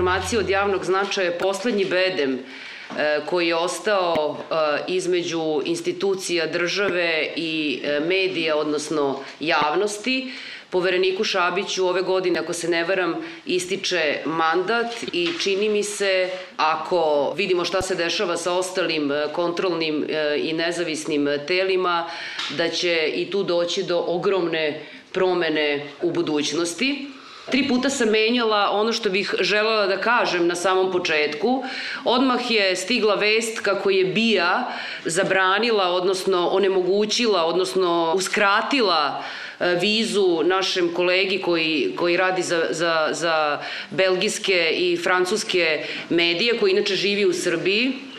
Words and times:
informacije 0.00 0.38
od 0.38 0.48
javnog 0.48 0.84
značaja 0.84 1.26
je 1.26 1.38
poslednji 1.38 1.84
bedem 1.84 2.38
e, 2.38 3.20
koji 3.26 3.48
je 3.48 3.56
ostao 3.56 4.36
e, 4.38 4.54
između 4.88 5.60
institucija 5.64 6.46
države 6.46 7.32
i 7.36 7.80
e, 7.84 8.00
medija, 8.00 8.56
odnosno 8.56 9.20
javnosti. 9.40 10.32
Povereniku 10.70 11.24
Šabiću 11.24 11.86
ove 11.86 12.02
godine, 12.02 12.40
ako 12.40 12.52
se 12.52 12.68
ne 12.68 12.84
varam, 12.84 13.14
ističe 13.46 14.22
mandat 14.24 14.94
i 15.12 15.28
čini 15.40 15.68
mi 15.68 15.82
se, 15.82 16.30
ako 16.56 17.34
vidimo 17.36 17.64
šta 17.64 17.82
se 17.82 17.94
dešava 17.94 18.36
sa 18.36 18.52
ostalim 18.52 19.10
kontrolnim 19.32 20.06
i 20.38 20.52
nezavisnim 20.52 21.28
telima, 21.46 22.10
da 22.56 22.68
će 22.68 23.12
i 23.14 23.30
tu 23.30 23.42
doći 23.42 23.82
do 23.82 24.04
ogromne 24.06 24.80
promene 25.12 25.86
u 26.02 26.10
budućnosti. 26.10 27.19
Tri 27.50 27.68
puta 27.68 27.90
sam 27.90 28.08
menjala 28.08 28.70
ono 28.70 28.92
što 28.92 29.10
bih 29.10 29.34
želela 29.40 29.86
da 29.86 30.00
kažem 30.00 30.46
na 30.46 30.54
samom 30.54 30.92
početku. 30.92 31.64
Odmah 32.04 32.50
je 32.50 32.76
stigla 32.76 33.14
vest 33.14 33.60
kako 33.60 33.90
je 33.90 34.04
BIA 34.04 34.64
zabranila, 35.04 35.88
odnosno 35.88 36.48
onemogućila, 36.48 37.44
odnosno 37.44 38.12
uskratila 38.16 39.22
e, 39.60 39.74
vizu 39.80 40.42
našem 40.44 40.94
kolegi 40.94 41.42
koji, 41.42 41.92
koji 41.96 42.16
radi 42.16 42.42
za, 42.42 42.66
za, 42.70 43.08
za 43.10 43.60
belgijske 43.90 44.70
i 44.76 44.96
francuske 44.96 45.84
medije, 46.08 46.58
koji 46.58 46.70
inače 46.70 46.94
živi 46.94 47.26
u 47.26 47.32
Srbiji 47.32 48.09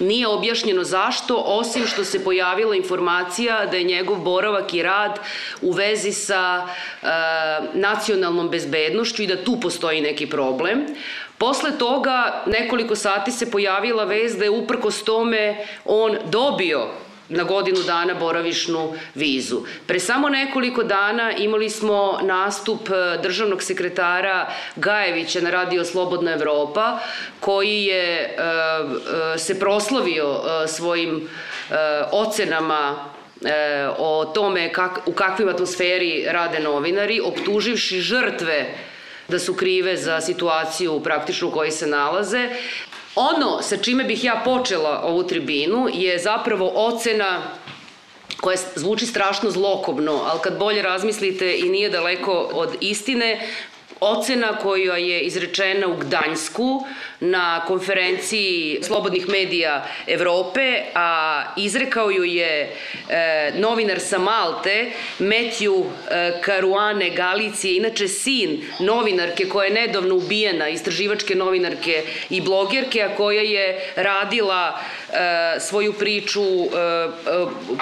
Nije 0.00 0.28
objašnjeno 0.28 0.84
zašto, 0.84 1.36
osim 1.46 1.86
što 1.86 2.04
se 2.04 2.24
pojavila 2.24 2.76
informacija 2.76 3.66
da 3.66 3.76
je 3.76 3.84
njegov 3.84 4.18
boravak 4.18 4.74
i 4.74 4.82
rad 4.82 5.18
u 5.60 5.72
vezi 5.72 6.12
sa 6.12 6.66
e, 6.66 7.06
nacionalnom 7.74 8.48
bezbednošću 8.50 9.22
i 9.22 9.26
da 9.26 9.44
tu 9.44 9.60
postoji 9.60 10.00
neki 10.00 10.26
problem. 10.26 10.86
Posle 11.38 11.78
toga 11.78 12.42
nekoliko 12.46 12.96
sati 12.96 13.32
se 13.32 13.50
pojavila 13.50 14.04
vez 14.04 14.36
da 14.36 14.44
je 14.44 14.50
uprkos 14.50 15.04
tome 15.04 15.66
on 15.84 16.18
dobio 16.30 16.88
na 17.32 17.44
godinu 17.44 17.82
dana 17.82 18.14
boravišnu 18.14 18.94
vizu. 19.14 19.60
Pre 19.86 20.00
samo 20.00 20.28
nekoliko 20.28 20.82
dana 20.82 21.32
imali 21.32 21.70
smo 21.70 22.18
nastup 22.22 22.90
e, 22.90 23.18
državnog 23.22 23.62
sekretara 23.62 24.52
Gajevića 24.76 25.40
na 25.40 25.50
radio 25.50 25.84
Slobodna 25.84 26.32
Evropa, 26.32 26.98
koji 27.40 27.84
je 27.84 28.04
e, 28.12 28.34
e, 29.34 29.38
se 29.38 29.58
proslavio 29.60 30.40
svojim 30.66 31.28
ocenama 32.12 33.12
o 33.98 34.24
tome 34.34 34.72
kak, 34.72 34.98
u 35.06 35.12
kakvim 35.12 35.48
atmosferi 35.48 36.24
rade 36.28 36.60
novinari, 36.60 37.20
optuživši 37.20 38.00
žrtve 38.00 38.74
da 39.28 39.38
su 39.38 39.54
krive 39.54 39.96
za 39.96 40.20
situaciju 40.20 41.00
praktično 41.00 41.48
u 41.48 41.50
kojoj 41.50 41.70
se 41.70 41.86
nalaze. 41.86 42.48
Ono 43.14 43.62
sa 43.62 43.76
čime 43.76 44.04
bih 44.04 44.24
ja 44.24 44.40
počela 44.44 45.02
ovu 45.04 45.22
tribinu 45.22 45.88
je 45.92 46.18
zapravo 46.18 46.72
ocena 46.74 47.42
koja 48.40 48.56
zvuči 48.74 49.06
strašno 49.06 49.50
zlokobno, 49.50 50.20
ali 50.26 50.40
kad 50.42 50.58
bolje 50.58 50.82
razmislite 50.82 51.58
i 51.58 51.62
nije 51.62 51.90
daleko 51.90 52.48
od 52.52 52.76
istine, 52.80 53.48
ocena 54.02 54.58
koja 54.58 54.96
je 54.96 55.20
izrečena 55.20 55.88
u 55.88 55.96
Gdańsku 55.96 56.86
na 57.20 57.64
konferenciji 57.66 58.78
Slobodnih 58.82 59.28
medija 59.28 59.86
Evrope, 60.06 60.82
a 60.94 61.42
izrekao 61.56 62.10
ju 62.10 62.24
je 62.24 62.70
e, 63.08 63.52
novinar 63.58 64.00
sa 64.00 64.18
Malte, 64.18 64.90
Matthew 65.18 65.84
e, 65.84 66.32
Caruane 66.44 67.10
Galicije, 67.10 67.76
inače 67.76 68.08
sin 68.08 68.64
novinarke 68.80 69.48
koja 69.48 69.66
je 69.66 69.74
nedavno 69.74 70.14
ubijena, 70.14 70.68
istraživačke 70.68 71.34
novinarke 71.34 72.02
i 72.30 72.40
blogerke, 72.40 73.02
a 73.02 73.16
koja 73.16 73.42
je 73.42 73.92
radila 73.96 74.80
svoju 75.60 75.92
priču 75.92 76.42
e, 76.42 76.66
e, 76.66 77.08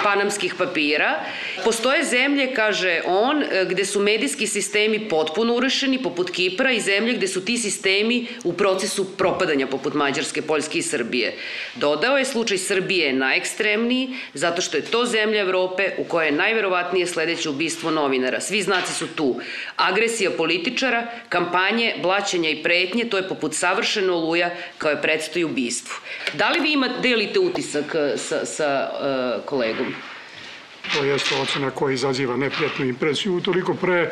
panamskih 0.03 0.55
papira. 0.55 1.19
Postoje 1.63 2.03
zemlje, 2.03 2.53
kaže 2.53 3.01
on, 3.05 3.43
e, 3.43 3.65
gde 3.69 3.85
su 3.85 3.99
medijski 3.99 4.47
sistemi 4.47 5.09
potpuno 5.09 5.55
urešeni, 5.55 6.03
poput 6.03 6.31
Kipra, 6.31 6.71
i 6.71 6.79
zemlje 6.79 7.13
gde 7.13 7.27
su 7.27 7.45
ti 7.45 7.57
sistemi 7.57 8.27
u 8.43 8.53
procesu 8.53 9.17
propadanja 9.17 9.67
poput 9.67 9.93
Mađarske, 9.93 10.41
Poljske 10.41 10.79
i 10.79 10.81
Srbije. 10.81 11.33
Dodao 11.75 12.17
je 12.17 12.25
slučaj 12.25 12.57
Srbije 12.57 13.13
najekstremniji 13.13 14.09
zato 14.33 14.61
što 14.61 14.77
je 14.77 14.85
to 14.85 15.05
zemlja 15.05 15.41
Evrope 15.41 15.91
u 15.97 16.03
kojoj 16.03 16.27
je 16.27 16.31
najverovatnije 16.31 17.07
sledeće 17.07 17.49
ubistvo 17.49 17.91
novinara. 17.91 18.41
Svi 18.41 18.61
znaci 18.61 18.93
su 18.93 19.07
tu. 19.07 19.39
Agresija 19.75 20.31
političara, 20.31 21.07
kampanje, 21.29 21.95
blaćanja 22.01 22.49
i 22.49 22.63
pretnje, 22.63 23.05
to 23.05 23.17
je 23.17 23.27
poput 23.27 23.55
savršeno 23.55 24.13
oluja 24.13 24.49
kao 24.77 24.91
je 24.91 25.01
predstoji 25.01 25.43
ubistvu. 25.43 25.95
Da 26.33 26.49
li 26.49 26.59
vi 26.59 26.71
ima, 26.71 26.89
delite 27.21 27.39
utisak 27.39 27.93
eh, 27.95 28.17
sa, 28.17 28.41
sa 28.45 28.69
uh, 28.89 29.35
kolegom? 29.45 29.93
To 30.93 31.03
je 31.03 31.15
ocena 31.41 31.71
koja 31.71 31.93
izaziva 31.93 32.37
neprijatnu 32.37 32.85
impresiju, 32.85 33.41
toliko 33.41 33.73
pre 33.73 34.11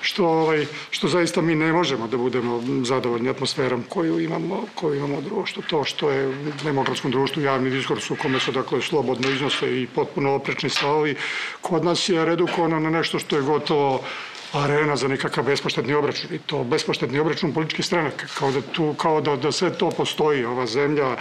što, 0.00 0.26
ovaj, 0.26 0.66
što 0.90 1.08
zaista 1.08 1.40
mi 1.40 1.54
ne 1.54 1.72
možemo 1.72 2.06
da 2.08 2.16
budemo 2.16 2.62
zadovoljni 2.84 3.28
atmosferom 3.28 3.84
koju 3.88 4.20
imamo, 4.20 4.64
koju 4.74 4.94
imamo 4.94 5.18
u 5.18 5.22
društvu. 5.22 5.62
To 5.62 5.84
što 5.84 6.10
je 6.10 6.28
u 6.28 6.34
demokratskom 6.64 7.10
društvu 7.10 7.42
javni 7.42 7.70
diskurs 7.70 8.10
u 8.10 8.16
kome 8.16 8.40
se 8.40 8.52
dakle 8.52 8.82
slobodno 8.82 9.30
iznose 9.30 9.82
i 9.82 9.86
potpuno 9.86 10.34
oprečni 10.34 10.70
stavovi, 10.70 11.16
kod 11.60 11.84
nas 11.84 12.08
je 12.08 12.24
redukovano 12.24 12.80
na 12.80 12.90
nešto 12.90 13.18
što 13.18 13.36
je 13.36 13.42
gotovo 13.42 14.04
arena 14.52 14.96
za 14.96 15.08
nekakav 15.08 15.44
bespoštetni 15.44 15.94
obračun 15.94 16.34
i 16.34 16.38
to 16.38 16.64
bespoštetni 16.64 17.18
obračun 17.18 17.52
političkih 17.52 17.86
stranaka 17.86 18.26
kao 18.38 18.52
da 18.52 18.60
tu 18.60 18.94
kao 18.94 19.20
da 19.20 19.36
da 19.36 19.52
sve 19.52 19.72
to 19.78 19.90
postoji 19.90 20.44
ova 20.44 20.66
zemlja 20.66 21.16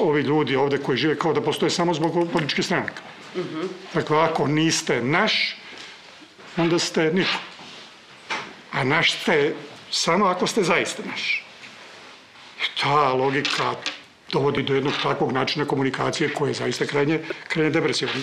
ovi 0.00 0.22
ljudi 0.22 0.56
ovde 0.56 0.78
koji 0.78 0.98
žive 0.98 1.18
kao 1.18 1.32
da 1.32 1.40
postoje 1.40 1.70
samo 1.70 1.94
zbog 1.94 2.28
političkih 2.32 2.64
stranaka. 2.64 3.13
Uh. 3.34 3.70
Dakle, 3.94 4.18
ako 4.18 4.46
niste 4.46 5.02
naš, 5.02 5.56
onda 6.56 6.78
ste 6.78 7.12
niko 7.12 7.54
a 8.74 8.84
naš 8.84 9.12
ste 9.22 9.54
samo 9.90 10.26
ako 10.26 10.46
ste 10.46 10.62
zaista 10.62 11.02
naš. 11.06 11.44
I 12.58 12.80
ta 12.80 13.12
logika 13.12 13.74
dovodi 14.32 14.62
do 14.62 14.74
jednog 14.74 14.92
takvog 15.02 15.32
načina 15.32 15.64
komunikacije 15.64 16.34
koje 16.34 16.50
je 16.50 16.54
zaista 16.54 16.86
krajnje, 16.86 17.20
krajnje 17.48 17.70
depresivno. 17.70 18.22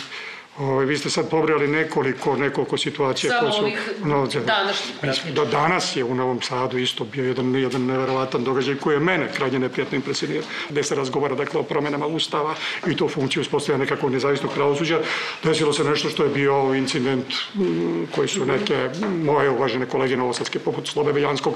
Ove, 0.57 0.69
ovaj, 0.71 0.85
vi 0.85 0.97
ste 0.97 1.09
sad 1.09 1.29
pobrali 1.29 1.67
nekoliko, 1.67 2.35
nekoliko 2.35 2.77
situacija 2.77 3.39
koje 3.39 3.51
su... 3.51 3.59
Ovih 3.61 3.91
no, 4.03 4.27
današnjih 4.45 5.33
Do 5.33 5.45
danas 5.45 5.95
je 5.95 6.03
u 6.03 6.15
Novom 6.15 6.41
Sadu 6.41 6.77
isto 6.77 7.03
bio 7.03 7.25
jedan, 7.25 7.55
jedan 7.55 7.85
neverovatan 7.85 8.43
događaj 8.43 8.75
koji 8.75 8.95
je 8.95 8.99
mene 8.99 9.31
krajnje 9.33 9.59
neprijatno 9.59 9.95
impresionirao, 9.95 10.43
gde 10.69 10.83
se 10.83 10.95
razgovara 10.95 11.35
dakle, 11.35 11.59
o 11.59 11.63
promenama 11.63 12.07
ustava 12.07 12.55
i 12.87 12.95
to 12.95 13.07
funkciju 13.07 13.41
uspostavlja 13.41 13.77
nekakvog 13.77 14.11
nezavisnog 14.11 14.53
pravosuđa. 14.53 14.99
Desilo 15.43 15.73
se 15.73 15.83
nešto 15.83 16.09
što 16.09 16.23
je 16.23 16.29
bio 16.29 16.73
incident 16.75 17.33
mm, 17.55 18.03
koji 18.15 18.27
su 18.27 18.45
neke 18.45 18.89
moje 19.23 19.49
uvažene 19.49 19.85
kolege 19.85 20.17
novosadske 20.17 20.59
poput 20.59 20.87
Slobe 20.87 21.13
Beljanskog 21.13 21.53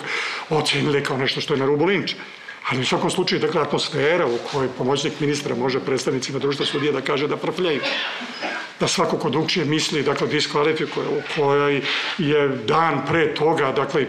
ocenili 0.50 1.04
kao 1.04 1.18
nešto 1.18 1.42
što 1.42 1.54
je 1.54 1.60
na 1.60 1.66
rubu 1.66 1.86
linča. 1.86 2.16
Ali 2.70 2.82
u 2.82 2.86
svakom 2.86 3.12
slučaju, 3.12 3.42
dakle, 3.42 3.62
atmosfera 3.62 4.26
u 4.26 4.38
kojoj 4.52 4.70
pomoćnik 4.78 5.20
ministra 5.20 5.56
može 5.56 5.80
predstavnicima 5.80 6.40
društva 6.40 6.66
sudija 6.66 6.92
da 6.92 7.02
kaže 7.02 7.28
da 7.28 7.38
profljaju 7.38 7.82
da 8.80 8.88
svako 8.88 9.18
ko 9.18 9.30
drugčije 9.30 9.66
misli, 9.66 10.04
dakle, 10.04 10.28
diskvalifikuje, 10.28 11.08
u 11.08 11.22
kojoj 11.36 11.82
je 12.18 12.48
dan 12.48 13.02
pre 13.08 13.34
toga, 13.34 13.72
dakle, 13.72 14.06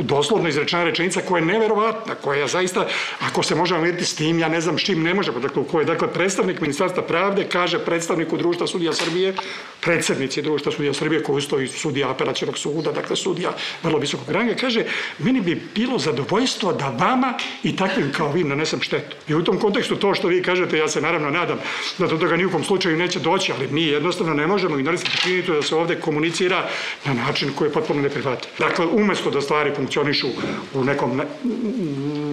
doslovno 0.00 0.48
izrečena 0.48 0.84
rečenica 0.84 1.20
koja 1.28 1.40
je 1.40 1.46
neverovatna, 1.46 2.14
koja 2.14 2.40
je 2.40 2.48
zaista, 2.48 2.86
ako 3.20 3.42
se 3.42 3.54
možemo 3.54 3.80
vidjeti 3.80 4.04
s 4.04 4.14
tim, 4.14 4.38
ja 4.38 4.48
ne 4.48 4.60
znam 4.60 4.78
s 4.78 4.82
čim 4.82 5.02
ne 5.02 5.14
možemo, 5.14 5.40
dakle, 5.40 5.62
u 5.62 5.64
kojoj, 5.64 5.84
dakle, 5.84 6.12
predstavnik 6.12 6.60
Ministarstva 6.60 7.02
pravde 7.02 7.44
kaže 7.48 7.78
predstavniku 7.78 8.36
društva 8.36 8.66
sudija 8.66 8.92
Srbije, 8.92 9.34
predsednici 9.80 10.42
društva 10.42 10.72
sudija 10.72 10.94
Srbije, 10.94 11.22
koji 11.22 11.42
stoji 11.42 11.68
sudija 11.68 12.10
apelacijnog 12.10 12.58
suda, 12.58 12.92
dakle, 12.92 13.16
sudija 13.16 13.54
vrlo 13.82 13.98
visokog 13.98 14.30
ranga, 14.30 14.54
kaže, 14.54 14.84
meni 15.18 15.40
bi 15.40 15.62
bilo 15.74 15.98
zadovoljstvo 15.98 16.72
da 16.72 16.88
vama 16.88 17.34
i 17.62 17.76
takvim 17.76 18.12
kao 18.12 18.32
vi 18.32 18.44
nanesem 18.44 18.80
štetu. 18.80 19.16
I 19.28 19.34
u 19.34 19.44
tom 19.44 19.58
kontekstu 19.58 19.96
to 19.96 20.14
što 20.14 20.28
vi 20.28 20.42
kažete, 20.42 20.78
ja 20.78 20.88
se 20.88 21.00
naravno 21.00 21.30
nadam 21.30 21.58
da 21.98 22.06
do 22.06 22.18
toga 22.18 22.36
nijukom 22.36 22.64
slučaju 22.64 22.96
neće 22.96 23.18
doći, 23.18 23.52
ali 23.52 23.68
mi 23.68 23.82
jedno 23.82 24.10
jednostavno 24.10 24.34
ne 24.34 24.46
možemo 24.46 24.78
ignorisati 24.78 25.16
činjenicu 25.22 25.52
da 25.52 25.62
se 25.62 25.76
ovde 25.76 26.00
komunicira 26.00 26.68
na 27.04 27.14
način 27.14 27.52
koji 27.54 27.68
je 27.68 27.72
potpuno 27.72 28.02
neprihvatljiv. 28.02 28.50
Dakle, 28.58 28.86
umesto 28.86 29.30
da 29.30 29.40
stvari 29.40 29.74
funkcionišu 29.76 30.28
u 30.74 30.84
nekom 30.84 31.22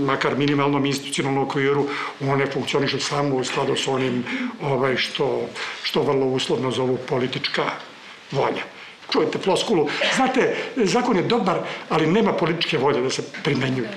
makar 0.05 0.37
minimalnom 0.37 0.85
institucionalnom 0.85 1.43
okviru, 1.43 1.85
one 2.21 2.45
funkcionišu 2.45 2.99
samo 2.99 3.35
u 3.35 3.43
skladu 3.43 3.75
s 3.75 3.87
onim 3.87 4.23
ovaj, 4.61 4.97
što, 4.97 5.49
što 5.83 6.01
vrlo 6.01 6.25
uslovno 6.25 6.71
zovu 6.71 6.97
politička 7.37 7.63
volja 8.31 8.63
čujete 9.11 9.39
floskulu, 9.39 9.87
znate, 10.15 10.55
zakon 10.75 11.17
je 11.17 11.23
dobar, 11.23 11.59
ali 11.89 12.07
nema 12.07 12.33
političke 12.33 12.77
volje 12.77 13.01
da 13.01 13.09
se 13.09 13.23
primenjuje. 13.43 13.89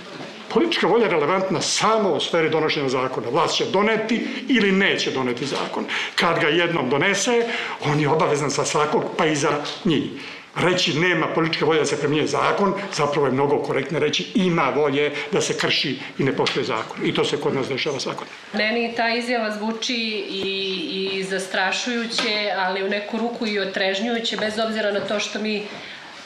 Politička 0.49 0.87
volja 0.87 1.05
je 1.05 1.11
relevantna 1.11 1.61
samo 1.61 2.13
u 2.13 2.21
sferi 2.21 2.51
donošenja 2.51 2.89
zakona. 2.89 3.29
Vlast 3.31 3.57
će 3.57 3.65
doneti 3.65 4.27
ili 4.49 4.73
neće 4.73 5.11
doneti 5.11 5.47
zakon. 5.47 5.85
Kad 6.15 6.41
ga 6.41 6.49
jednom 6.49 6.91
donese, 6.91 7.47
on 7.85 8.01
je 8.01 8.09
obavezan 8.09 8.51
sa 8.51 8.65
svakog, 8.65 9.05
pa 9.19 9.27
i 9.27 9.37
za 9.37 9.51
njih. 9.85 10.11
Reći 10.57 10.99
nema 10.99 11.27
političke 11.27 11.65
volje 11.65 11.81
da 11.81 11.87
se 11.87 12.01
premije 12.01 12.27
zakon, 12.27 12.75
zapravo 12.93 13.27
je 13.27 13.33
mnogo 13.33 13.63
korektno 13.63 13.99
reći 13.99 14.27
ima 14.35 14.73
volje 14.77 15.13
da 15.33 15.41
se 15.41 15.59
krši 15.59 15.99
i 16.19 16.25
ne 16.25 16.33
poštuje 16.37 16.65
zakon. 16.65 17.07
I 17.07 17.15
to 17.15 17.25
se 17.25 17.41
kod 17.41 17.55
nas 17.55 17.69
dešava 17.69 18.01
svakodnevno. 18.01 18.35
Meni 18.53 18.95
ta 18.97 19.09
izjava 19.09 19.51
zvuči 19.51 20.25
i, 20.31 21.17
i 21.19 21.25
zastrašujuće, 21.25 22.53
ali 22.57 22.85
u 22.85 22.89
neku 22.89 23.19
ruku 23.19 23.47
i 23.47 23.59
otrežnjujuće, 23.59 24.37
bez 24.37 24.59
obzira 24.59 24.93
na 24.93 25.01
to 25.01 25.21
što 25.21 25.39
mi 25.39 25.63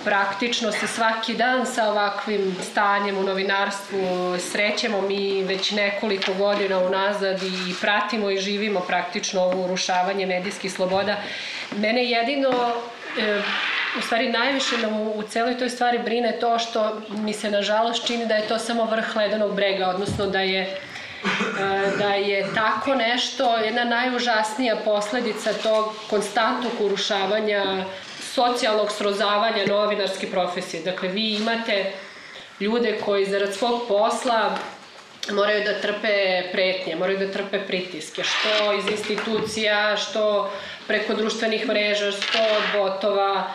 praktično 0.05 0.73
se 0.73 0.87
svaki 0.87 1.35
dan 1.35 1.67
sa 1.67 1.89
ovakvim 1.89 2.57
stanjem 2.71 3.19
u 3.19 3.23
novinarstvu 3.23 4.37
srećemo 4.39 5.01
mi 5.01 5.43
već 5.43 5.71
nekoliko 5.71 6.35
godina 6.35 6.79
unazad 6.79 7.43
i 7.43 7.75
pratimo 7.81 8.31
i 8.31 8.39
živimo 8.39 8.81
praktično 8.81 9.41
ovo 9.41 9.65
urušavanje 9.65 10.27
medijskih 10.27 10.73
sloboda. 10.73 11.17
Mene 11.77 12.05
jedino 12.05 12.73
e, 13.19 13.43
u 13.99 14.03
stvari 14.03 14.29
najviše 14.29 14.79
nam 14.79 15.01
u, 15.01 15.13
u 15.19 15.23
celoj 15.23 15.59
toj 15.59 15.71
stvari 15.71 15.99
brine 15.99 16.39
to 16.41 16.59
što 16.59 17.03
mi 17.09 17.33
se 17.33 17.51
nažalost 17.51 18.07
čini 18.07 18.27
da 18.27 18.35
je 18.35 18.49
to 18.49 18.59
samo 18.59 18.85
vrh 18.85 19.17
ledenog 19.17 19.55
brega, 19.55 19.89
odnosno 19.89 20.27
da 20.27 20.41
je 20.41 20.61
e, 20.63 20.77
da 21.99 22.15
je 22.15 22.47
tako 22.55 22.95
nešto 22.95 23.57
jedna 23.57 23.85
najužasnija 23.85 24.77
posledica 24.85 25.53
tog 25.53 25.95
konstantnog 26.11 26.73
urušavanja 26.81 27.85
socijalnog 28.21 28.93
srozavanja 28.93 29.67
novinarske 29.67 30.27
profesije. 30.31 30.83
Dakle, 30.83 31.09
vi 31.09 31.35
imate 31.35 31.93
ljude 32.61 32.99
koji 33.05 33.25
zarad 33.25 33.55
svog 33.55 33.83
posla 33.89 34.57
moraju 35.33 35.65
da 35.65 35.81
trpe 35.81 36.43
pretnje, 36.53 36.97
moraju 36.97 37.19
da 37.19 37.33
trpe 37.33 37.67
pritiske, 37.67 38.23
što 38.25 38.73
iz 38.73 38.85
institucija, 38.91 39.97
što 39.97 40.51
preko 40.87 41.15
društvenih 41.15 41.69
mreža, 41.69 42.13
što 42.13 42.39
od 42.39 42.63
botova, 42.73 43.53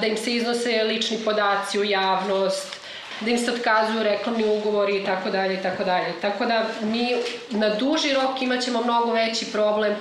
da 0.00 0.06
im 0.06 0.16
se 0.16 0.34
iznose 0.34 0.82
lični 0.84 1.18
podaci 1.24 1.78
u 1.78 1.84
javnost, 1.84 2.76
da 3.20 3.30
im 3.30 3.38
se 3.38 3.52
otkazuju 3.52 4.02
reklamni 4.02 4.44
ugovori 4.44 4.96
i 4.96 5.04
tako 5.04 5.30
dalje 5.30 5.54
i 5.54 5.62
tako 5.62 5.84
dalje. 5.84 6.12
Tako 6.20 6.46
da 6.46 6.66
mi 6.80 7.16
na 7.50 7.68
duži 7.68 8.14
rok 8.14 8.42
imaćemo 8.42 8.82
mnogo 8.82 9.12
veći 9.12 9.52
problem 9.52 9.96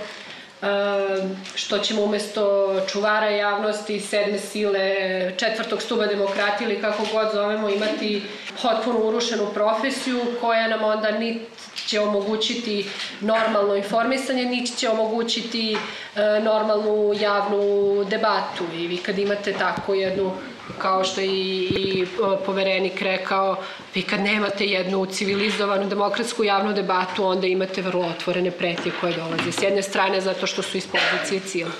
što 1.56 1.78
ćemo 1.80 2.04
umesto 2.04 2.76
čuvara 2.88 3.30
javnosti, 3.30 4.00
sedme 4.00 4.40
sile, 4.40 4.96
četvrtog 5.38 5.82
stuba 5.82 6.06
demokratije 6.06 6.70
ili 6.70 6.82
kako 6.82 7.04
god 7.14 7.28
zovemo, 7.34 7.70
imati 7.70 8.22
potpuno 8.62 9.00
urušenu 9.00 9.48
profesiju 9.54 10.22
koja 10.42 10.68
nam 10.68 10.84
onda 10.84 11.12
nit 11.12 11.42
će 11.88 12.00
omogućiti 12.00 12.86
normalno 13.22 13.76
informisanje, 13.76 14.46
niti 14.46 14.78
će 14.78 14.90
omogućiti 14.90 15.78
e, 16.16 16.40
normalnu 16.40 17.14
javnu 17.20 18.04
debatu. 18.10 18.64
I 18.76 18.88
vi 18.88 18.98
kad 18.98 19.20
imate 19.20 19.54
tako 19.54 19.94
jednu 19.94 20.32
kao 20.78 21.04
što 21.04 21.22
i, 21.22 21.28
i 21.28 22.06
poverenik 22.46 23.02
rekao, 23.02 23.56
vi 23.96 24.02
kad 24.02 24.20
nemate 24.20 24.66
jednu 24.66 25.06
civilizovanu 25.06 25.90
demokratsku 25.90 26.44
javnu 26.44 26.74
debatu, 26.74 27.26
onda 27.26 27.48
imate 27.48 27.82
vrlo 27.82 28.08
otvorene 28.08 28.52
pretnje 28.52 28.92
koje 29.02 29.14
dolaze. 29.14 29.52
S 29.52 29.62
jedne 29.62 29.82
strane 29.82 30.22
zato 30.22 30.48
što 30.48 30.62
su 30.62 30.78
iz 30.78 30.88
pozicije 30.88 31.40
cijela. 31.40 31.72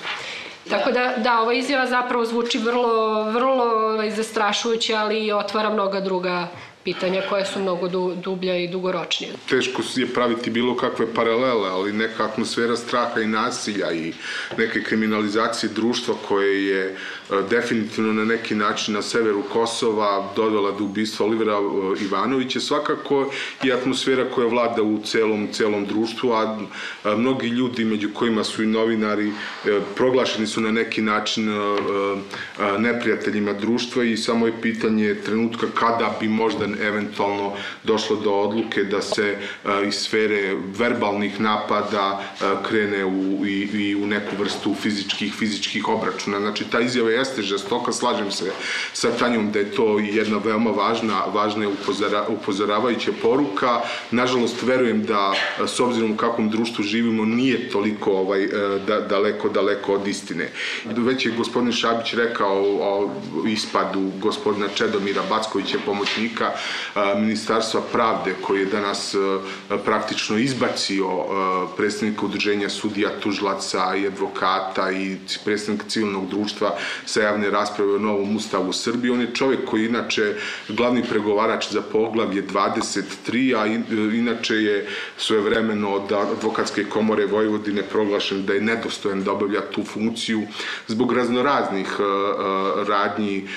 Tako 0.70 0.92
da, 0.92 1.14
da, 1.16 1.40
ova 1.40 1.52
izjava 1.52 1.86
zapravo 1.86 2.24
zvuči 2.24 2.58
vrlo, 2.58 3.24
vrlo 3.24 3.64
zastrašujuće, 4.10 4.94
ali 4.94 5.32
otvara 5.32 5.70
mnoga 5.70 6.00
druga 6.00 6.48
pitanja 6.84 7.22
koja 7.28 7.44
su 7.44 7.60
mnogo 7.60 7.88
du, 7.88 8.14
dublja 8.24 8.56
i 8.56 8.68
dugoročnija. 8.68 9.32
Teško 9.48 9.82
je 9.96 10.06
praviti 10.06 10.50
bilo 10.50 10.76
kakve 10.76 11.14
paralele, 11.14 11.68
ali 11.68 11.92
neka 11.92 12.24
atmosfera 12.24 12.76
straha 12.76 13.20
i 13.20 13.26
nasilja 13.26 13.92
i 13.92 14.12
neke 14.58 14.82
kriminalizacije 14.82 15.70
društva 15.74 16.14
koje 16.28 16.66
je 16.66 16.84
e, 16.86 16.96
definitivno 17.50 18.12
na 18.12 18.24
neki 18.24 18.54
način 18.54 18.94
na 18.94 19.02
severu 19.02 19.42
Kosova 19.42 20.32
dodala 20.36 20.70
do 20.70 20.84
ubistva 20.84 21.26
Olivera 21.26 21.52
e, 21.52 22.04
Ivanovića, 22.04 22.60
svakako 22.60 23.30
i 23.64 23.72
atmosfera 23.72 24.24
koja 24.34 24.46
vlada 24.46 24.82
u 24.82 25.00
celom, 25.04 25.48
celom 25.52 25.86
društvu, 25.86 26.32
a 26.32 26.58
mnogi 27.16 27.48
ljudi, 27.48 27.84
među 27.84 28.08
kojima 28.14 28.44
su 28.44 28.62
i 28.62 28.66
novinari, 28.66 29.28
e, 29.28 29.32
proglašeni 29.96 30.46
su 30.46 30.60
na 30.60 30.70
neki 30.70 31.02
način 31.02 31.48
neprijateljima 32.78 33.52
društva 33.52 34.04
i 34.04 34.16
samo 34.16 34.46
je 34.46 34.60
pitanje 34.62 35.14
trenutka 35.14 35.66
kada 35.74 36.16
bi 36.20 36.28
možda 36.28 36.66
eventualno 36.80 37.52
došlo 37.84 38.16
do 38.16 38.32
odluke 38.32 38.84
da 38.84 39.02
se 39.02 39.36
iz 39.86 39.94
sfere 39.94 40.54
verbalnih 40.78 41.40
napada 41.40 42.22
krene 42.68 43.04
u, 43.04 43.46
i, 43.46 43.68
i 43.72 43.94
u 43.94 44.06
neku 44.06 44.36
vrstu 44.38 44.74
fizičkih, 44.74 45.34
fizičkih 45.34 45.88
obračuna. 45.88 46.40
Znači, 46.40 46.64
ta 46.64 46.80
izjava 46.80 47.10
jeste 47.10 47.42
žestoka, 47.42 47.92
slažem 47.92 48.30
se 48.30 48.52
sa 48.92 49.10
Tanjom 49.18 49.52
da 49.52 49.58
je 49.58 49.70
to 49.70 49.98
jedna 49.98 50.38
veoma 50.44 50.70
važna, 50.70 51.24
važna 51.32 51.68
upozora, 51.68 52.24
upozoravajuća 52.28 53.12
poruka. 53.22 53.80
Nažalost, 54.10 54.62
verujem 54.62 55.02
da, 55.02 55.34
s 55.66 55.80
obzirom 55.80 56.12
u 56.12 56.16
kakvom 56.16 56.50
društvu 56.50 56.84
živimo, 56.84 57.24
nije 57.24 57.68
toliko 57.68 58.12
ovaj, 58.12 58.48
da, 58.86 59.00
daleko, 59.00 59.48
daleko 59.48 59.94
od 59.94 60.08
istine. 60.08 60.48
Već 60.84 61.26
je 61.26 61.32
gospodin 61.32 61.72
Šabić 61.72 62.14
rekao 62.14 62.62
o 62.80 63.10
ispadu 63.46 64.10
gospodina 64.20 64.68
Čedomira 64.74 65.22
Backovića, 65.30 65.78
pomoćnika 65.86 66.52
Ministarstva 67.16 67.80
pravde 67.92 68.34
koji 68.42 68.60
je 68.60 68.66
danas 68.66 69.14
praktično 69.84 70.38
izbacio 70.38 71.08
predstavnika 71.76 72.26
udruženja 72.26 72.68
sudija, 72.68 73.10
tužlaca 73.20 73.94
i 73.96 74.06
advokata 74.06 74.90
i 74.90 75.16
predstavnika 75.44 75.88
civilnog 75.88 76.28
društva 76.30 76.76
sa 77.04 77.20
javne 77.20 77.50
rasprave 77.50 77.94
o 77.94 77.98
novom 77.98 78.36
ustavu 78.36 78.68
u 78.68 78.72
Srbiji. 78.72 79.10
On 79.10 79.20
je 79.20 79.34
čovek 79.34 79.64
koji 79.64 79.86
inače 79.86 80.34
glavni 80.68 81.02
pregovarač 81.04 81.70
za 81.70 81.82
poglavlje 81.82 82.42
23, 82.42 83.56
a 83.56 83.66
inače 84.16 84.54
je 84.54 84.88
svojevremeno 85.16 85.90
od 85.90 86.12
advokatske 86.12 86.84
komore 86.84 87.26
Vojvodine 87.26 87.82
proglašen 87.82 88.46
da 88.46 88.52
je 88.52 88.60
nedostojan 88.60 89.24
da 89.24 89.32
obavlja 89.32 89.60
tu 89.60 89.84
funkciju 89.84 90.42
zbog 90.86 91.12
raznoraznih 91.12 91.96
radnji 92.86 93.48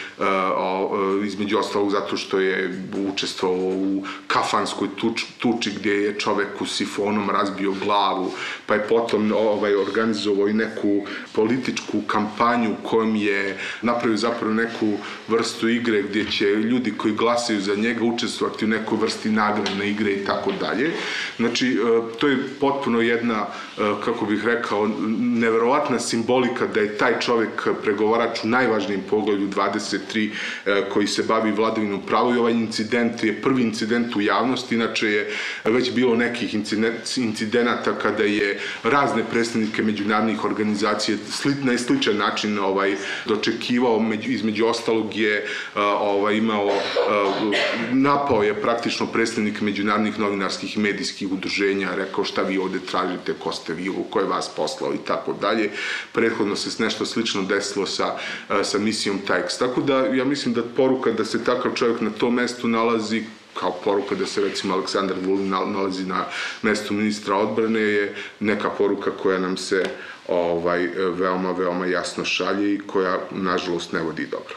između 1.25 1.57
ostalog 1.57 1.91
zato 1.91 2.17
što 2.17 2.39
je 2.39 2.83
učestvovao 3.01 3.69
u 3.69 4.03
kafanskoj 4.27 4.87
tuč, 4.95 5.23
tuči 5.39 5.71
gdje 5.75 5.93
je 5.93 6.19
čovek 6.19 6.61
u 6.61 6.65
sifonom 6.65 7.29
razbio 7.29 7.71
glavu, 7.83 8.31
pa 8.65 8.73
je 8.73 8.87
potom 8.87 9.31
ovaj, 9.31 9.75
organizovao 9.75 10.47
i 10.47 10.53
neku 10.53 11.05
političku 11.33 12.01
kampanju 12.07 12.75
kojom 12.83 13.15
je 13.15 13.57
napravio 13.81 14.17
zapravo 14.17 14.53
neku 14.53 14.93
vrstu 15.27 15.69
igre 15.69 16.01
gdje 16.01 16.31
će 16.31 16.45
ljudi 16.45 16.93
koji 16.97 17.13
glasaju 17.13 17.61
za 17.61 17.75
njega 17.75 18.05
učestvovati 18.05 18.65
u 18.65 18.67
nekoj 18.67 18.97
vrsti 18.97 19.29
nagradne 19.29 19.89
igre 19.89 20.11
i 20.11 20.25
tako 20.25 20.51
dalje. 20.51 20.91
Znači, 21.37 21.67
e, 21.67 22.17
to 22.19 22.27
je 22.27 22.47
potpuno 22.59 23.01
jedna, 23.01 23.47
kako 23.75 24.25
bih 24.25 24.45
rekao, 24.45 24.87
neverovatna 25.19 25.99
simbolika 25.99 26.67
da 26.67 26.79
je 26.79 26.97
taj 26.97 27.19
čovek 27.19 27.67
pregovarač 27.83 28.43
u 28.43 28.47
najvažnijem 28.47 29.01
pogledu 29.09 29.47
23 29.47 30.29
e, 30.65 30.89
koji 30.89 31.07
se 31.07 31.23
bavi 31.23 31.51
vladavinom 31.51 32.01
pravo 32.07 32.33
i 32.33 32.37
ovaj 32.37 32.53
incident 32.53 33.23
je 33.23 33.41
prvi 33.41 33.63
incident 33.63 34.15
u 34.15 34.21
javnosti, 34.21 34.75
inače 34.75 35.07
je 35.07 35.31
već 35.65 35.91
bilo 35.91 36.15
nekih 36.15 36.53
incidenata 37.17 37.93
kada 38.01 38.23
je 38.23 38.59
razne 38.83 39.23
predstavnike 39.31 39.83
međunarodnih 39.83 40.45
organizacija 40.45 41.17
na 41.63 41.77
sličan 41.77 42.17
način 42.17 42.59
ovaj 42.59 42.95
dočekivao 43.25 43.99
među, 43.99 44.31
između 44.31 44.65
ostalog 44.65 45.15
je 45.15 45.47
ovaj 45.99 46.37
imao 46.37 46.71
napao 47.91 48.43
je 48.43 48.61
praktično 48.61 49.07
predstavnik 49.07 49.61
međunarodnih 49.61 50.19
novinarskih 50.19 50.77
i 50.77 50.79
medijskih 50.79 51.31
udruženja 51.31 51.95
rekao 51.95 52.23
šta 52.23 52.41
vi 52.41 52.57
ovde 52.57 52.79
tražite 52.79 53.33
ko 53.33 53.51
ste 53.65 53.73
vi 53.73 53.91
ko 54.09 54.19
je 54.19 54.25
vas 54.25 54.49
poslao 54.55 54.93
i 54.93 54.97
tako 55.07 55.33
dalje 55.33 55.71
prethodno 56.13 56.55
se 56.55 56.83
nešto 56.83 57.05
slično 57.05 57.41
desilo 57.41 57.85
sa 57.85 58.17
sa 58.63 58.79
misijom 58.79 59.19
Tajks 59.27 59.57
tako 59.57 59.81
da 59.81 60.05
ja 60.05 60.25
mislim 60.25 60.53
da 60.53 60.63
poruka 60.63 61.11
da 61.11 61.25
se 61.25 61.43
takav 61.43 61.73
čovjek 61.73 62.01
na 62.01 62.09
tom 62.09 62.33
mestu 62.33 62.67
nalazi 62.67 63.23
kao 63.53 63.71
poruka 63.83 64.15
da 64.15 64.25
se 64.25 64.41
recimo 64.41 64.73
Aleksandar 64.73 65.17
Vulin 65.25 65.49
nalazi 65.49 66.05
na 66.05 66.25
mestu 66.61 66.93
ministra 66.93 67.35
odbrane 67.35 67.79
je 67.79 68.15
neka 68.39 68.69
poruka 68.69 69.11
koja 69.11 69.39
nam 69.39 69.57
se 69.57 69.83
ovaj 70.27 70.87
veoma 70.97 71.51
veoma 71.51 71.85
jasno 71.85 72.25
šalje 72.25 72.73
i 72.73 72.79
koja 72.87 73.19
nažalost 73.31 73.93
ne 73.93 74.01
vodi 74.01 74.27
dobro. 74.27 74.55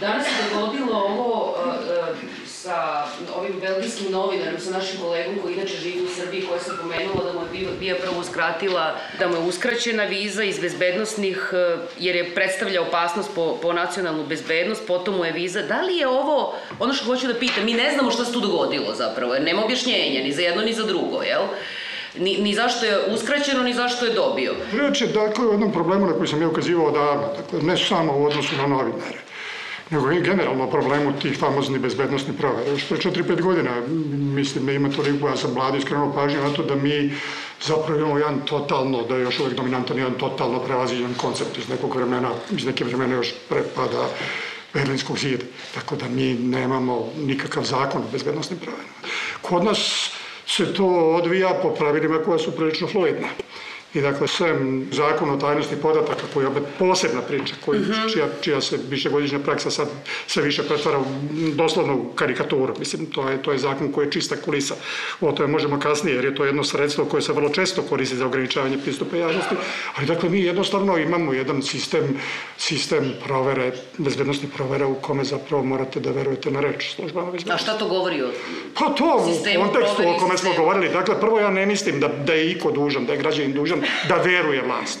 Danas 0.00 0.26
se 0.26 0.54
dogodilo 0.54 0.96
ovo 0.96 1.50
uh, 1.50 2.43
sa 2.64 3.06
ovim 3.36 3.60
belgijskim 3.60 4.12
novinarom, 4.12 4.60
sa 4.60 4.70
našim 4.70 5.00
kolegom 5.00 5.34
koji 5.42 5.54
inače 5.54 5.76
živi 5.76 6.02
u 6.02 6.08
Srbiji, 6.08 6.46
koja 6.48 6.60
se 6.60 6.70
pomenula 6.80 7.24
da 7.24 7.32
mu 7.32 7.40
je 7.54 7.68
bija 7.80 7.94
prvo 7.94 8.20
uskratila, 8.20 8.96
da 9.18 9.28
mu 9.28 9.34
je 9.34 9.40
uskraćena 9.40 10.04
viza 10.04 10.44
iz 10.44 10.60
bezbednostnih, 10.60 11.52
uh, 11.52 11.80
jer 11.98 12.16
je 12.16 12.34
predstavlja 12.34 12.82
opasnost 12.82 13.30
po, 13.34 13.58
po 13.62 13.72
nacionalnu 13.72 14.24
bezbednost, 14.26 14.86
potom 14.86 15.16
mu 15.16 15.24
je 15.24 15.32
viza. 15.32 15.62
Da 15.62 15.80
li 15.82 15.96
je 15.96 16.08
ovo, 16.08 16.54
ono 16.78 16.94
što 16.94 17.04
hoću 17.04 17.26
da 17.26 17.34
pitam, 17.34 17.64
mi 17.64 17.74
ne 17.74 17.92
znamo 17.92 18.10
šta 18.10 18.24
se 18.24 18.32
tu 18.32 18.40
dogodilo 18.40 18.94
zapravo, 18.94 19.34
jer 19.34 19.42
nema 19.42 19.64
objašnjenja 19.64 20.22
ni 20.22 20.32
za 20.32 20.42
jedno 20.42 20.62
ni 20.62 20.72
za 20.72 20.86
drugo, 20.86 21.22
jel? 21.22 21.42
Ni, 22.18 22.38
ni 22.38 22.54
zašto 22.54 22.86
je 22.86 22.98
uskraćeno, 23.14 23.62
ni 23.62 23.74
zašto 23.74 24.06
je 24.06 24.14
dobio. 24.14 24.54
Reč 24.72 25.00
je 25.00 25.06
dakle 25.06 25.46
o 25.46 25.52
jednom 25.52 25.72
problemu 25.72 26.06
na 26.06 26.12
koji 26.12 26.28
sam 26.28 26.42
ja 26.42 26.48
ukazivao 26.48 26.90
da, 26.90 27.32
dakle, 27.36 27.62
ne 27.62 27.76
samo 27.76 28.18
u 28.18 28.24
odnosu 28.24 28.56
na 28.56 28.66
novinare, 28.66 29.20
nego 29.90 30.12
i 30.12 30.22
generalno 30.22 30.70
problemu 30.70 31.12
tih 31.22 31.38
famoznih 31.38 31.80
bezbednostnih 31.80 32.36
provera. 32.38 32.70
Još 32.70 32.88
pre 32.88 32.96
4-5 32.96 33.42
godina 33.42 33.70
mislim 34.34 34.68
ima 34.68 34.90
toliko, 34.90 35.28
ja 35.28 35.36
sam 35.36 35.52
mladi 35.54 35.80
skrenuo 35.80 36.12
pažnju 36.12 36.42
na 36.42 36.50
to 36.50 36.62
da 36.62 36.74
mi 36.74 37.12
zapravo 37.62 37.98
imamo 37.98 38.18
jedan 38.18 38.40
totalno, 38.40 39.02
da 39.02 39.16
je 39.16 39.22
još 39.22 39.40
uvek 39.40 39.54
dominantan 39.54 39.98
jedan 39.98 40.14
totalno 40.14 40.58
prevaziđen 40.58 41.14
koncept 41.14 41.58
iz 41.58 41.68
nekog 41.68 41.96
vremena, 41.96 42.30
iz 42.50 42.64
neke 42.64 42.84
vremena 42.84 43.14
još 43.14 43.34
prepada 43.48 44.08
Berlinskog 44.74 45.18
zida. 45.18 45.44
Tako 45.74 45.96
da 45.96 46.08
mi 46.08 46.34
nemamo 46.34 47.12
nikakav 47.26 47.64
zakon 47.64 48.02
o 48.02 48.12
bezbednostnim 48.12 48.58
pravilima. 48.58 48.94
Kod 49.42 49.64
nas 49.64 50.10
se 50.46 50.74
to 50.74 50.86
odvija 50.86 51.58
po 51.62 51.74
pravilima 51.74 52.18
koja 52.18 52.38
su 52.38 52.56
prilično 52.56 52.86
fluidna. 52.86 53.28
I 53.94 54.00
dakle, 54.00 54.28
sem 54.28 54.88
zakon 54.92 55.30
o 55.30 55.36
tajnosti 55.36 55.76
podataka, 55.76 56.22
koji 56.34 56.44
je 56.44 56.48
opet 56.48 56.62
posebna 56.78 57.20
priča, 57.22 57.54
koji, 57.64 57.80
uh 57.80 57.86
mhm. 57.86 57.92
-huh. 57.92 58.12
čija, 58.12 58.26
čija 58.40 58.60
se 58.60 58.78
višegodišnja 58.88 59.38
praksa 59.38 59.70
sad 59.70 59.88
sve 60.26 60.42
više 60.42 60.62
pretvara 60.62 60.98
u 60.98 61.04
doslovnu 61.54 62.10
karikaturu. 62.14 62.74
Mislim, 62.78 63.06
to 63.06 63.28
je, 63.28 63.42
to 63.42 63.52
je 63.52 63.58
zakon 63.58 63.92
koji 63.92 64.06
je 64.06 64.12
čista 64.12 64.36
kulisa. 64.36 64.74
O 65.20 65.32
tome 65.32 65.48
možemo 65.48 65.80
kasnije, 65.80 66.14
jer 66.14 66.24
je 66.24 66.34
to 66.34 66.44
jedno 66.44 66.64
sredstvo 66.64 67.04
koje 67.04 67.22
se 67.22 67.32
vrlo 67.32 67.48
često 67.48 67.82
koristi 67.82 68.16
za 68.16 68.26
ograničavanje 68.26 68.78
pristupa 68.78 69.16
javnosti. 69.16 69.54
Ali 69.96 70.06
dakle, 70.06 70.28
mi 70.28 70.40
jednostavno 70.40 70.98
imamo 70.98 71.32
jedan 71.32 71.62
sistem, 71.62 72.18
sistem 72.58 73.12
provere, 73.24 73.72
bezbednostne 73.98 74.48
provere 74.56 74.84
u 74.84 74.94
kome 74.94 75.24
zapravo 75.24 75.62
morate 75.62 76.00
da 76.00 76.10
verujete 76.10 76.50
na 76.50 76.60
reč 76.60 76.94
službama 76.94 77.30
bezbednosti. 77.30 77.70
A 77.70 77.72
šta 77.72 77.78
to 77.78 77.88
govori 77.88 78.22
o 78.22 78.28
Pa 78.78 78.90
to, 78.90 79.26
u 79.26 79.62
kontekstu 79.62 80.02
o 80.06 80.18
kome 80.18 80.38
smo 80.38 80.50
govorili. 80.56 80.88
Dakle, 80.88 81.20
prvo 81.20 81.40
ja 81.40 81.50
ne 81.50 81.66
mislim 81.66 82.00
da, 82.00 82.08
da 82.08 82.32
je 82.32 82.50
iko 82.50 82.70
dužan, 82.70 83.06
da 83.06 83.12
je 83.12 83.18
građanin 83.18 83.52
dužan 83.52 83.83
da 84.08 84.14
veruje 84.14 84.62
vlast. 84.62 85.00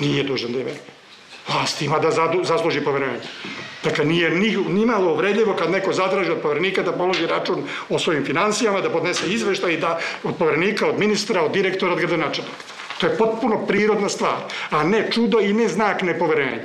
Nije 0.00 0.22
dužan 0.22 0.52
da 0.52 0.58
je 0.58 0.64
veruje. 0.64 0.82
Vlast 1.48 1.82
ima 1.82 1.98
da 1.98 2.10
zasluži 2.42 2.80
poverenje. 2.80 3.20
Dakle, 3.84 4.04
nije 4.04 4.30
ni, 4.30 4.56
ni 4.68 4.86
malo 4.86 5.12
uvredljivo 5.12 5.54
kad 5.54 5.70
neko 5.70 5.92
zatraži 5.92 6.30
od 6.30 6.40
poverenika 6.42 6.82
da 6.82 6.92
položi 6.92 7.26
račun 7.26 7.62
o 7.88 7.98
svojim 7.98 8.24
financijama, 8.24 8.80
da 8.80 8.90
podnese 8.90 9.26
izveštaj 9.26 9.72
i 9.72 9.80
da 9.80 10.00
od 10.24 10.36
poverenika, 10.36 10.86
od 10.86 10.98
ministra, 10.98 11.42
od 11.42 11.52
direktora, 11.52 11.92
od 11.92 11.98
gradonačelnika. 11.98 12.79
To 13.00 13.06
je 13.06 13.16
potpuno 13.16 13.66
prirodna 13.66 14.08
stvar, 14.08 14.36
a 14.70 14.84
ne 14.84 15.08
čudo 15.10 15.40
i 15.40 15.52
ne 15.52 15.68
znak 15.68 16.02
nepoverenja. 16.02 16.58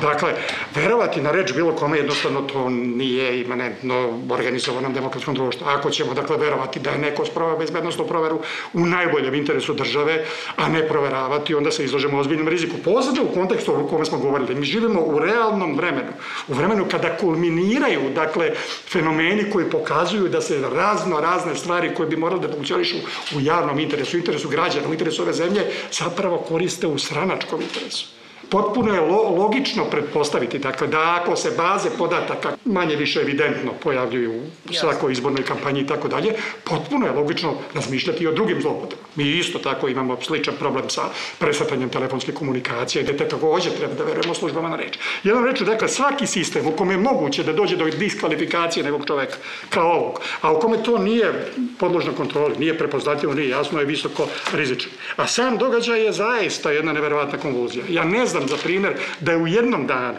Dakle, 0.00 0.34
verovati 0.74 1.20
na 1.20 1.30
reč 1.30 1.52
bilo 1.54 1.72
kome 1.72 1.96
jednostavno 1.96 2.42
to 2.42 2.70
nije 2.70 3.40
imanentno 3.40 4.20
organizovanom 4.30 4.92
demokratskom 4.92 5.34
društvu. 5.34 5.66
Ako 5.66 5.90
ćemo, 5.90 6.14
dakle, 6.14 6.36
verovati 6.36 6.80
da 6.80 6.90
je 6.90 6.98
neko 6.98 7.24
sprova 7.24 7.56
bezbednostnu 7.56 8.06
proveru 8.06 8.40
u 8.72 8.86
najboljem 8.86 9.34
interesu 9.34 9.74
države, 9.74 10.24
a 10.56 10.68
ne 10.68 10.88
proveravati, 10.88 11.54
onda 11.54 11.70
se 11.70 11.84
izložemo 11.84 12.18
ozbiljnom 12.18 12.48
riziku. 12.48 12.76
Posledno 12.84 13.22
u 13.22 13.34
kontekstu 13.34 13.74
o 13.74 13.86
kome 13.88 14.04
smo 14.04 14.18
govorili, 14.18 14.54
mi 14.54 14.66
živimo 14.66 15.00
u 15.00 15.18
realnom 15.18 15.76
vremenu, 15.76 16.12
u 16.48 16.54
vremenu 16.54 16.84
kada 16.90 17.16
kulminiraju, 17.16 18.10
dakle, 18.14 18.50
fenomeni 18.88 19.50
koji 19.50 19.70
pokazuju 19.70 20.28
da 20.28 20.40
se 20.40 20.60
razno 20.72 21.20
razne 21.20 21.54
stvari 21.54 21.94
koje 21.94 22.08
bi 22.08 22.16
morali 22.16 22.40
da 22.40 22.52
funkcionišu 22.52 22.96
u 23.36 23.40
javnom 23.40 23.78
interesu, 23.78 24.16
u 24.16 24.20
interesu 24.20 24.48
građana, 24.48 24.88
u 24.88 24.92
interesu 24.92 25.22
ove 25.22 25.32
zemlje, 25.32 25.77
zapravo 25.92 26.38
koriste 26.38 26.86
u 26.86 26.98
stranačkom 26.98 27.62
interesu 27.62 28.17
potpuno 28.50 28.94
je 28.94 29.00
logično 29.38 29.84
pretpostaviti 29.84 30.58
dakle, 30.58 30.86
da 30.86 31.18
ako 31.20 31.36
se 31.36 31.50
baze 31.56 31.90
podataka 31.98 32.56
manje 32.64 32.96
više 32.96 33.20
evidentno 33.20 33.72
pojavljuju 33.82 34.32
u 34.70 34.72
svakoj 34.72 35.12
izbornoj 35.12 35.44
kampanji 35.44 35.80
i 35.80 35.86
tako 35.86 36.08
dalje, 36.08 36.34
potpuno 36.64 37.06
je 37.06 37.12
logično 37.12 37.54
razmišljati 37.74 38.24
i 38.24 38.26
o 38.26 38.32
drugim 38.32 38.62
zlopotrebama. 38.62 39.08
Mi 39.16 39.24
isto 39.24 39.58
tako 39.58 39.88
imamo 39.88 40.18
sličan 40.22 40.54
problem 40.58 40.90
sa 40.90 41.02
presretanjem 41.38 41.88
telefonske 41.88 42.32
komunikacije, 42.32 43.02
gde 43.02 43.16
te 43.16 43.28
takođe 43.28 43.70
treba 43.70 43.94
da 43.94 44.04
verujemo 44.04 44.34
službama 44.34 44.68
na 44.68 44.76
reč. 44.76 44.98
Jedan 45.24 45.44
reč, 45.44 45.60
dakle, 45.60 45.88
svaki 45.88 46.26
sistem 46.26 46.66
u 46.66 46.72
kome 46.72 46.94
je 46.94 46.98
moguće 46.98 47.42
da 47.42 47.52
dođe 47.52 47.76
do 47.76 47.84
diskvalifikacije 47.84 48.84
nekog 48.84 49.06
čoveka 49.06 49.36
kao 49.70 49.92
ovog, 49.92 50.20
a 50.40 50.52
u 50.52 50.60
kome 50.60 50.82
to 50.82 50.98
nije 50.98 51.52
podložno 51.78 52.12
kontroli, 52.12 52.58
nije 52.58 52.78
prepoznatljivo, 52.78 53.34
nije 53.34 53.48
jasno, 53.48 53.80
je 53.80 53.86
visoko 53.86 54.26
rizično. 54.52 54.92
A 55.16 55.26
sam 55.26 55.58
događaj 55.58 56.04
je 56.04 56.12
zaista 56.12 56.70
jedna 56.70 56.92
neverovatna 56.92 57.38
konvulzija. 57.38 57.84
Ja 57.88 58.04
ne 58.04 58.26
znam 58.26 58.37
znam 58.38 58.48
za 58.48 58.56
primer 58.56 58.92
da 59.20 59.32
je 59.32 59.38
u 59.38 59.46
jednom 59.46 59.86
danu 59.86 60.18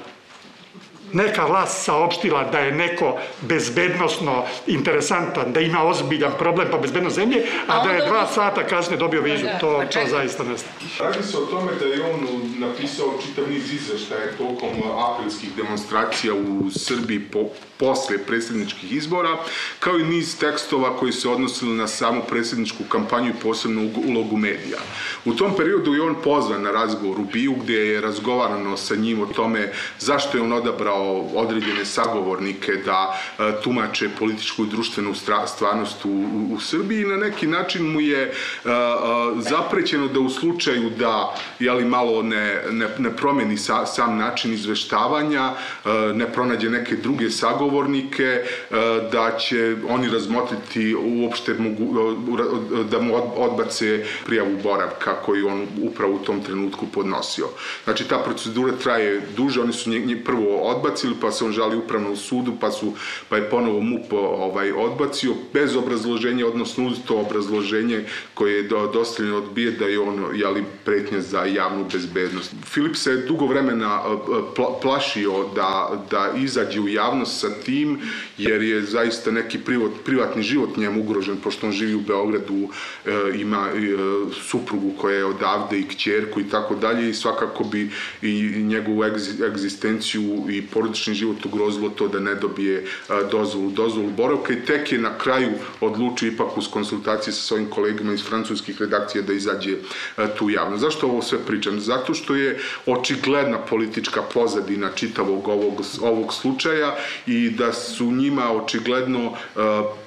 neka 1.14 1.46
vlast 1.46 1.84
saopštila 1.84 2.44
da 2.44 2.60
je 2.60 2.72
neko 2.72 3.18
bezbednostno 3.42 4.46
interesantan, 4.68 5.54
da 5.54 5.60
ima 5.60 5.84
ozbiljan 5.84 6.32
problem 6.40 6.68
pa 6.72 6.78
bezbednost 6.78 7.16
zemlje, 7.16 7.44
a, 7.68 7.80
a 7.80 7.86
da 7.86 7.92
je 7.92 8.06
dva 8.06 8.28
sata 8.28 8.68
kasnije 8.68 8.98
dobio 8.98 9.22
vizu. 9.22 9.44
Da, 9.44 9.60
to, 9.60 9.84
to 9.94 10.00
zaista 10.10 10.44
ne 10.44 10.58
znam. 10.58 10.72
Radi 11.00 11.24
se 11.24 11.38
o 11.38 11.46
tome 11.46 11.72
da 11.80 11.86
je 11.86 12.02
on 12.14 12.20
napisao 12.58 13.14
čitav 13.26 13.50
niz 13.50 13.74
izveštaja 13.74 14.32
tokom 14.38 14.70
aprilskih 14.98 15.50
demonstracija 15.56 16.34
u 16.34 16.70
Srbiji 16.72 17.20
po, 17.20 17.46
posle 17.78 18.18
predsjedničkih 18.18 18.94
izbora, 18.94 19.38
kao 19.80 20.00
i 20.00 20.04
niz 20.04 20.40
tekstova 20.40 20.98
koji 20.98 21.12
se 21.12 21.30
odnosili 21.30 21.74
na 21.74 21.88
samu 21.88 22.22
predsjedničku 22.30 22.84
kampanju 22.90 23.30
i 23.30 23.42
posebnu 23.44 23.92
ulogu 24.08 24.38
medija. 24.38 24.80
U 25.26 25.34
tom 25.34 25.56
periodu 25.58 25.94
je 25.94 26.02
on 26.02 26.16
pozvan 26.24 26.62
na 26.62 26.72
razgovor 26.72 27.20
u 27.20 27.24
Biju 27.24 27.56
gde 27.64 27.74
je 27.74 28.02
razgovarano 28.02 28.78
sa 28.78 28.96
njim 28.96 29.22
o 29.22 29.26
tome 29.26 29.72
zašto 30.00 30.38
je 30.38 30.44
on 30.44 30.54
odabrao 30.54 30.99
određene 31.36 31.86
sagovornike 31.86 32.72
da 32.86 33.20
e, 33.40 33.52
tumače 33.64 34.10
političku 34.20 34.64
i 34.64 34.70
društvenu 34.70 35.14
stvarnost 35.46 36.06
u, 36.06 36.10
u, 36.10 36.54
u 36.54 36.60
Srbiji 36.60 37.02
i 37.02 37.06
na 37.06 37.18
neki 37.18 37.48
način 37.48 37.92
mu 37.92 38.02
je 38.02 38.22
e, 38.22 38.30
e, 38.30 38.72
zaprećeno 39.38 40.08
da 40.08 40.20
u 40.20 40.30
slučaju 40.30 40.90
da 40.90 41.36
jeli, 41.60 41.86
malo 41.86 42.24
ne, 42.24 42.62
ne, 42.72 42.88
ne 42.98 43.16
promeni 43.16 43.58
sa, 43.58 43.86
sam 43.86 44.18
način 44.18 44.54
izveštavanja, 44.54 45.52
ne 46.14 46.34
pronađe 46.34 46.70
neke 46.70 46.96
druge 46.96 47.30
sagovornike, 47.30 48.42
da 49.12 49.38
će 49.38 49.76
oni 49.90 50.10
razmotriti 50.10 50.96
uopšte 50.96 51.54
mogu, 51.54 52.08
da 52.92 53.02
mu 53.02 53.16
odbace 53.36 54.06
prijavu 54.26 54.58
boravka 54.64 55.14
koju 55.26 55.48
on 55.48 55.68
upravo 55.82 56.14
u 56.14 56.20
tom 56.20 56.44
trenutku 56.44 56.86
podnosio. 56.94 57.48
Znači, 57.84 58.08
ta 58.08 58.18
procedura 58.18 58.74
traje 58.84 59.22
duže, 59.38 59.62
oni 59.62 59.74
su 59.74 59.90
nje, 59.90 60.24
prvo 60.26 60.58
odbacili, 60.62 60.89
pa 61.22 61.32
se 61.32 61.46
on 61.46 61.52
žali 61.52 61.78
upravno 61.78 62.12
u 62.12 62.16
sudu, 62.16 62.54
pa, 62.60 62.72
su, 62.72 62.94
pa 63.30 63.38
je 63.38 63.50
ponovo 63.50 63.82
MUP 63.82 64.14
ovaj, 64.14 64.72
odbacio, 64.72 65.34
bez 65.54 65.76
obrazloženja, 65.76 66.48
odnosno 66.48 66.88
uz 66.88 66.98
to 67.08 67.18
obrazloženje 67.18 68.06
koje 68.34 68.56
je 68.56 68.64
do, 68.64 68.90
dostavljeno 68.94 69.38
odbije 69.38 69.72
da 69.72 69.86
je 69.86 70.00
on 70.00 70.26
jeli, 70.36 70.64
pretnja 70.86 71.22
za 71.22 71.46
javnu 71.46 71.86
bezbednost. 71.94 72.54
Filip 72.66 72.96
se 72.96 73.18
dugo 73.18 73.46
vremena 73.46 74.02
pla, 74.56 74.80
plašio 74.82 75.46
da, 75.56 76.04
da 76.12 76.34
izađe 76.38 76.80
u 76.80 76.88
javnost 76.88 77.40
sa 77.40 77.50
tim, 77.66 78.00
jer 78.38 78.62
je 78.62 78.82
zaista 78.82 79.32
neki 79.32 79.58
privat, 79.58 79.92
privatni 80.06 80.44
život 80.44 80.78
njemu 80.78 81.02
ugrožen, 81.02 81.38
pošto 81.38 81.68
on 81.68 81.74
živi 81.74 81.94
u 81.96 82.02
Beogradu, 82.02 82.70
e, 83.06 83.12
ima 83.36 83.68
e, 83.76 83.80
suprugu 84.42 84.92
koja 84.98 85.18
je 85.18 85.26
odavde 85.26 85.80
i 85.80 85.88
kćerku 85.88 86.40
i 86.40 86.50
tako 86.50 86.76
dalje 86.76 87.10
i 87.10 87.14
svakako 87.14 87.64
bi 87.64 87.92
i 88.22 88.64
njegovu 88.64 89.04
egzistenciju 89.48 90.46
i 90.50 90.68
porodični 90.80 91.14
život 91.14 91.46
ugrozilo 91.46 91.90
to 91.90 92.08
da 92.08 92.20
ne 92.20 92.36
dobije 92.36 92.86
dozvolu, 93.32 93.72
dozvolu 93.72 94.10
boravka 94.18 94.54
i 94.54 94.66
tek 94.66 94.92
je 94.92 95.00
na 95.00 95.18
kraju 95.18 95.52
odlučio 95.82 96.28
ipak 96.28 96.58
uz 96.58 96.68
konsultacije 96.72 97.34
sa 97.34 97.42
svojim 97.42 97.70
kolegama 97.70 98.14
iz 98.14 98.24
francuskih 98.24 98.82
redakcija 98.82 99.22
da 99.22 99.34
izađe 99.34 99.76
tu 100.38 100.50
javno. 100.50 100.78
Zašto 100.78 101.08
ovo 101.08 101.22
sve 101.22 101.40
pričam? 101.48 101.80
Zato 101.80 102.14
što 102.14 102.36
je 102.36 102.60
očigledna 102.86 103.58
politička 103.58 104.22
pozadina 104.22 104.90
čitavog 104.96 105.48
ovog, 105.48 105.82
ovog 106.02 106.34
slučaja 106.34 106.96
i 107.28 107.50
da 107.50 107.74
su 107.74 108.12
njima 108.12 108.52
očigledno 108.52 109.34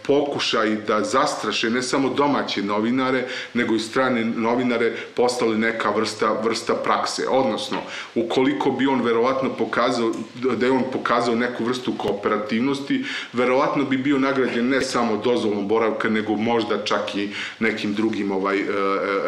pokušaj 0.06 0.76
da 0.86 1.04
zastraše 1.04 1.70
ne 1.70 1.82
samo 1.82 2.08
domaće 2.08 2.62
novinare, 2.62 3.24
nego 3.54 3.74
i 3.74 3.78
strane 3.78 4.24
novinare 4.24 4.92
postale 5.16 5.58
neka 5.58 5.90
vrsta, 5.90 6.40
vrsta 6.44 6.74
prakse. 6.74 7.28
Odnosno, 7.28 7.78
ukoliko 8.14 8.70
bi 8.70 8.86
on 8.86 9.02
verovatno 9.02 9.50
pokazao, 9.50 10.12
da 10.56 10.66
je 10.66 10.72
on 10.72 10.82
pokazao 10.92 11.34
neku 11.34 11.64
vrstu 11.64 11.92
kooperativnosti, 11.98 13.04
verovatno 13.32 13.84
bi 13.84 13.96
bio 13.96 14.18
nagrađen 14.18 14.68
ne 14.68 14.80
samo 14.80 15.16
dozvolom 15.16 15.68
boravka, 15.68 16.08
nego 16.08 16.36
možda 16.36 16.84
čak 16.84 17.14
i 17.14 17.28
nekim 17.58 17.94
drugim 17.94 18.32
ovaj, 18.32 18.58
e, 18.58 18.62
e, 18.62 18.66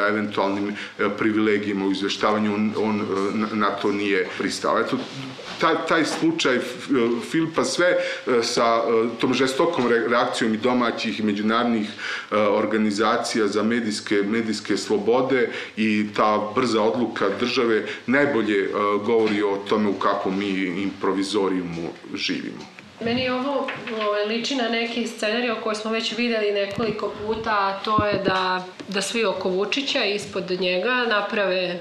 eventualnim 0.09 0.69
e, 0.69 1.09
privilegijima 1.19 1.87
u 1.87 1.93
izveštavanju, 1.93 2.55
on, 2.55 2.73
on 2.77 3.07
na 3.53 3.71
to 3.71 3.93
nije 3.93 4.29
pristao. 4.39 4.79
Eto, 4.81 4.97
taj, 5.61 5.75
taj 5.89 6.05
slučaj 6.05 6.59
Filipa 7.31 7.65
sve 7.65 7.97
sa 8.43 8.83
tom 9.21 9.35
žestokom 9.35 9.89
reakcijom 9.89 10.55
i 10.55 10.57
domaćih 10.65 11.21
i 11.21 11.23
međunarodnih 11.23 11.89
e, 11.89 12.37
organizacija 12.37 13.47
za 13.47 13.63
medijske, 13.63 14.23
medijske 14.27 14.77
slobode 14.77 15.49
i 15.77 16.07
ta 16.17 16.53
brza 16.55 16.83
odluka 16.83 17.29
države 17.41 17.85
najbolje 18.07 18.59
e, 18.65 18.69
govori 19.07 19.43
o 19.43 19.57
tome 19.69 19.89
u 19.89 19.99
kakvom 19.99 20.39
mi 20.39 20.51
improvizorijumu 20.83 21.89
živimo. 22.15 22.65
Meni 23.01 23.29
ovo 23.29 23.67
ovaj, 24.07 24.25
liči 24.27 24.55
na 24.55 24.69
neki 24.69 25.07
scenarij 25.07 25.55
koji 25.63 25.77
smo 25.77 25.91
već 25.91 26.17
videli 26.19 26.53
nekoliko 26.53 27.13
puta, 27.27 27.51
a 27.51 27.81
to 27.85 28.05
je 28.07 28.23
da, 28.25 28.65
da 28.89 29.03
svi 29.03 29.25
oko 29.25 29.49
Vučića 29.49 30.05
ispod 30.05 30.51
njega 30.61 31.05
naprave 31.09 31.81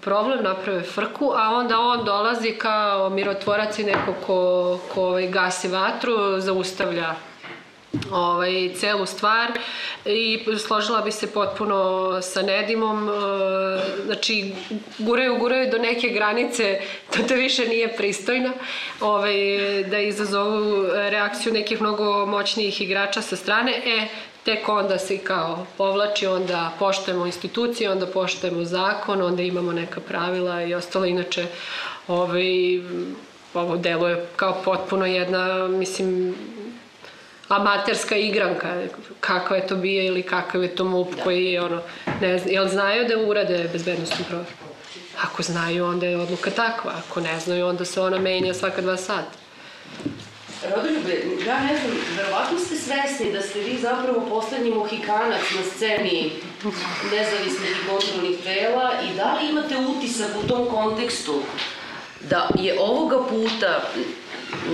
problem, 0.00 0.44
naprave 0.44 0.82
frku, 0.82 1.32
a 1.36 1.50
onda 1.50 1.78
on 1.78 2.04
dolazi 2.04 2.50
kao 2.50 3.10
mirotvorac 3.10 3.78
i 3.78 3.84
neko 3.84 4.14
ko, 4.26 4.80
ko 4.94 5.02
ovaj, 5.02 5.28
gasi 5.28 5.68
vatru, 5.68 6.40
zaustavlja 6.40 7.14
ovaj, 8.12 8.70
celu 8.76 9.06
stvar 9.06 9.50
i 10.04 10.44
složila 10.66 11.00
bi 11.00 11.12
se 11.12 11.32
potpuno 11.32 12.22
sa 12.22 12.42
Nedimom, 12.42 13.08
e, 13.08 13.12
znači 14.04 14.52
guraju, 14.98 15.38
guraju 15.38 15.70
do 15.70 15.78
neke 15.78 16.08
granice, 16.08 16.80
to 17.10 17.22
to 17.22 17.34
više 17.34 17.68
nije 17.68 17.96
pristojno, 17.96 18.50
ovaj, 19.00 19.34
da 19.90 19.98
izazovu 19.98 20.86
reakciju 20.92 21.52
nekih 21.52 21.80
mnogo 21.80 22.26
moćnijih 22.26 22.80
igrača 22.80 23.22
sa 23.22 23.36
strane, 23.36 23.72
e, 23.72 24.08
tek 24.44 24.68
onda 24.68 24.98
se 24.98 25.18
kao 25.18 25.66
povlači, 25.78 26.26
onda 26.26 26.72
poštujemo 26.78 27.26
institucije, 27.26 27.90
onda 27.90 28.06
poštujemo 28.06 28.64
zakon, 28.64 29.22
onda 29.22 29.42
imamo 29.42 29.72
neka 29.72 30.00
pravila 30.00 30.62
i 30.62 30.74
ostalo. 30.74 31.04
Inače, 31.04 31.46
ovaj, 32.08 32.44
ovo 33.54 33.76
deluje 33.76 34.26
kao 34.36 34.56
potpuno 34.64 35.06
jedna, 35.06 35.68
mislim, 35.68 36.34
amaterska 37.48 38.16
igranka, 38.16 38.82
kakva 39.20 39.56
je 39.56 39.66
to 39.66 39.76
bija 39.76 40.02
ili 40.02 40.22
kakav 40.22 40.62
je 40.62 40.76
to 40.76 40.84
MUP 40.84 41.16
da. 41.16 41.22
koji 41.22 41.44
je 41.44 41.62
ono, 41.62 41.82
ne 42.20 42.38
znam, 42.38 42.54
jel 42.54 42.68
znaju 42.68 43.08
da 43.08 43.18
urade 43.18 43.68
bezbednostnu 43.72 44.24
proveru? 44.28 44.50
Ako 45.22 45.42
znaju, 45.42 45.84
onda 45.84 46.06
je 46.06 46.16
odluka 46.16 46.50
takva, 46.50 46.92
ako 47.06 47.20
ne 47.20 47.40
znaju, 47.40 47.66
onda 47.66 47.84
se 47.84 48.00
ona 48.00 48.18
menja 48.18 48.54
svaka 48.54 48.82
dva 48.82 48.96
sata. 48.96 49.44
Rodoljube, 50.76 51.22
ja 51.46 51.60
ne 51.60 51.78
znam, 51.78 51.96
verovatno 52.16 52.58
ste 52.58 52.76
svesni 52.76 53.32
da 53.32 53.42
ste 53.42 53.60
vi 53.60 53.78
zapravo 53.78 54.26
poslednji 54.28 54.70
mohikanac 54.70 55.42
na 55.56 55.62
sceni 55.74 56.32
nezavisnih 57.10 57.70
i 57.70 57.88
kontrolnih 57.88 58.38
tela 58.44 58.92
i 59.02 59.16
da 59.16 59.38
li 59.40 59.50
imate 59.50 59.76
utisak 59.76 60.30
u 60.44 60.48
tom 60.48 60.66
kontekstu 60.66 61.42
da 62.20 62.48
je 62.58 62.80
ovoga 62.80 63.18
puta 63.28 63.90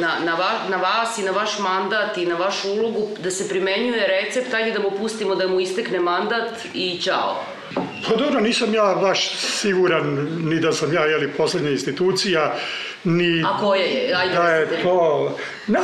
na, 0.00 0.18
na, 0.24 0.34
va, 0.34 0.50
na 0.70 0.76
vas 0.76 1.18
i 1.18 1.22
na 1.22 1.30
vaš 1.30 1.58
mandat 1.58 2.18
i 2.18 2.26
na 2.26 2.34
vašu 2.34 2.68
ulogu 2.68 3.08
da 3.22 3.30
se 3.30 3.48
primenjuje 3.48 4.06
recept, 4.06 4.54
ajde 4.54 4.72
da 4.72 4.80
mu 4.80 4.90
pustimo 4.98 5.34
da 5.34 5.48
mu 5.48 5.60
istekne 5.60 6.00
mandat 6.00 6.52
i 6.74 7.00
čao. 7.02 7.44
Pa 8.08 8.16
dobro, 8.16 8.40
nisam 8.40 8.74
ja 8.74 8.96
baš 9.00 9.30
siguran 9.36 10.28
ni 10.44 10.60
da 10.60 10.72
sam 10.72 10.94
ja, 10.94 11.04
jeli, 11.04 11.32
poslednja 11.36 11.70
institucija, 11.70 12.54
ni... 13.04 13.44
A 13.46 13.58
koje 13.60 13.86
je? 13.86 14.14
Ajde 14.14 14.34
da 14.34 14.48
je 14.48 14.82
to... 14.82 15.36
Na, 15.66 15.80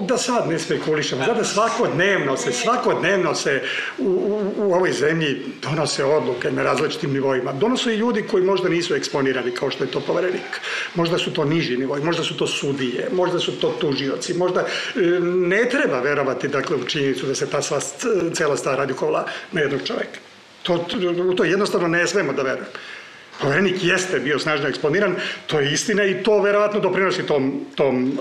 da 0.00 0.18
sad 0.18 0.48
ne 0.48 0.58
spekulišemo. 0.58 1.24
Znate, 1.24 1.44
svakodnevno 1.44 2.36
se, 2.36 2.52
svakodnevno 2.52 3.34
se 3.34 3.62
u, 3.98 4.04
u, 4.04 4.52
u 4.56 4.74
ovoj 4.74 4.92
zemlji 4.92 5.42
donose 5.62 6.04
odluke 6.04 6.50
na 6.50 6.62
različitim 6.62 7.12
nivoima. 7.12 7.52
Donose 7.52 7.94
i 7.94 7.96
ljudi 7.96 8.22
koji 8.22 8.44
možda 8.44 8.68
nisu 8.68 8.94
eksponirani, 8.94 9.50
kao 9.50 9.70
što 9.70 9.84
je 9.84 9.90
to 9.90 10.00
poverenik. 10.00 10.60
Možda 10.94 11.18
su 11.18 11.32
to 11.32 11.44
niži 11.44 11.76
nivoji, 11.76 12.04
možda 12.04 12.22
su 12.24 12.36
to 12.36 12.46
sudije, 12.46 13.08
možda 13.12 13.38
su 13.38 13.60
to 13.60 13.74
tužioci, 13.80 14.34
možda 14.34 14.60
e, 14.60 14.66
ne 15.22 15.68
treba 15.68 16.00
verovati 16.00 16.48
dakle, 16.48 16.76
u 16.76 16.84
činjenicu 16.84 17.26
da 17.26 17.34
se 17.34 17.50
ta 17.50 17.62
sva, 17.62 17.80
cela 18.34 18.56
stvar 18.56 18.78
radi 18.78 18.92
kola 18.92 19.26
na 19.52 19.60
jednog 19.60 19.80
čoveka. 19.84 20.18
To, 20.62 20.78
to, 20.78 21.34
to 21.36 21.44
jednostavno 21.44 21.88
ne 21.88 22.06
smemo 22.06 22.32
da 22.32 22.42
verujemo. 22.42 22.70
Poverenik 23.40 23.84
jeste 23.84 24.18
bio 24.20 24.38
snažno 24.38 24.68
eksponiran, 24.68 25.16
to 25.46 25.60
je 25.60 25.72
istina 25.72 26.04
i 26.04 26.22
to 26.22 26.40
verovatno 26.42 26.80
doprinosi 26.80 27.22
tom, 27.22 27.60
tom, 27.74 28.18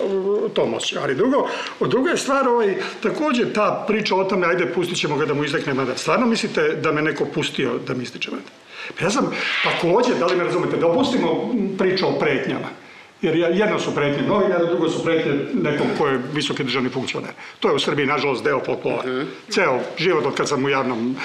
tom 0.53 0.73
osjećaju. 0.73 1.01
Ali 1.03 1.15
drugo, 1.15 1.49
druga 1.79 2.09
je 2.09 2.17
stvar, 2.17 2.47
ovaj, 2.47 2.75
takođe 3.03 3.53
ta 3.53 3.85
priča 3.87 4.15
o 4.15 4.23
tome, 4.23 4.47
ajde 4.47 4.73
pustit 4.73 4.97
ćemo 4.97 5.17
ga 5.17 5.25
da 5.25 5.33
mu 5.33 5.43
izrekne 5.43 5.73
mandat. 5.73 5.97
Stvarno 5.97 6.25
mislite 6.25 6.61
da 6.61 6.91
me 6.91 7.01
neko 7.01 7.25
pustio 7.25 7.77
da 7.87 7.93
mi 7.93 8.03
ističe 8.03 8.31
mandat? 8.31 8.51
Pa 8.99 9.05
ja 9.05 9.09
sam 9.11 9.31
takođe, 9.63 10.15
da 10.19 10.25
li 10.25 10.35
me 10.35 10.43
razumete, 10.43 10.77
da 10.77 10.87
opustimo 10.87 11.53
priču 11.77 12.07
o 12.07 12.19
pretnjama. 12.19 12.86
Jer 13.21 13.35
jedno 13.35 13.79
su 13.79 13.95
pretnje 13.95 14.27
novinara, 14.27 14.65
drugo 14.65 14.89
su 14.89 15.03
pretnje 15.03 15.31
nekog 15.53 15.87
ko 15.97 16.07
je 16.07 16.19
visoki 16.33 16.63
državni 16.63 16.89
funkcioner. 16.89 17.31
To 17.59 17.69
je 17.69 17.75
u 17.75 17.79
Srbiji, 17.79 18.05
nažalost, 18.05 18.43
deo 18.43 18.61
folklora. 18.65 18.97
Uh 18.97 19.05
mhm. 19.05 19.19
-huh. 19.19 19.25
Ceo 19.49 19.79
život 19.97 20.25
od 20.25 20.35
kad 20.35 20.49
sam 20.49 20.65
u 20.65 20.69
javnom, 20.69 21.15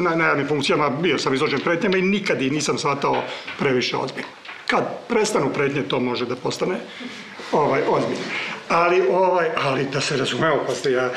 na, 0.00 0.14
na 0.14 0.26
javnim 0.26 0.48
funkcijama, 0.48 0.90
bio 0.90 1.18
sam 1.18 1.34
izložen 1.34 1.60
pretnjama 1.60 1.96
i 1.96 2.02
nikad 2.02 2.42
i 2.42 2.50
nisam 2.50 2.78
shvatao 2.78 3.22
previše 3.58 3.96
ozbiljno. 3.96 4.28
Kad 4.66 4.84
prestanu 5.08 5.50
pretnje, 5.54 5.82
to 5.82 6.00
može 6.00 6.26
da 6.26 6.36
postane 6.36 6.76
ovaj, 7.52 7.82
ozbiljno. 7.88 8.24
Ali, 8.68 9.02
ovaj, 9.10 9.48
ali 9.56 9.86
da 9.92 10.00
se 10.00 10.16
razumeo, 10.16 10.64
pa 10.66 10.74
ste 10.74 10.92
ja, 10.92 11.10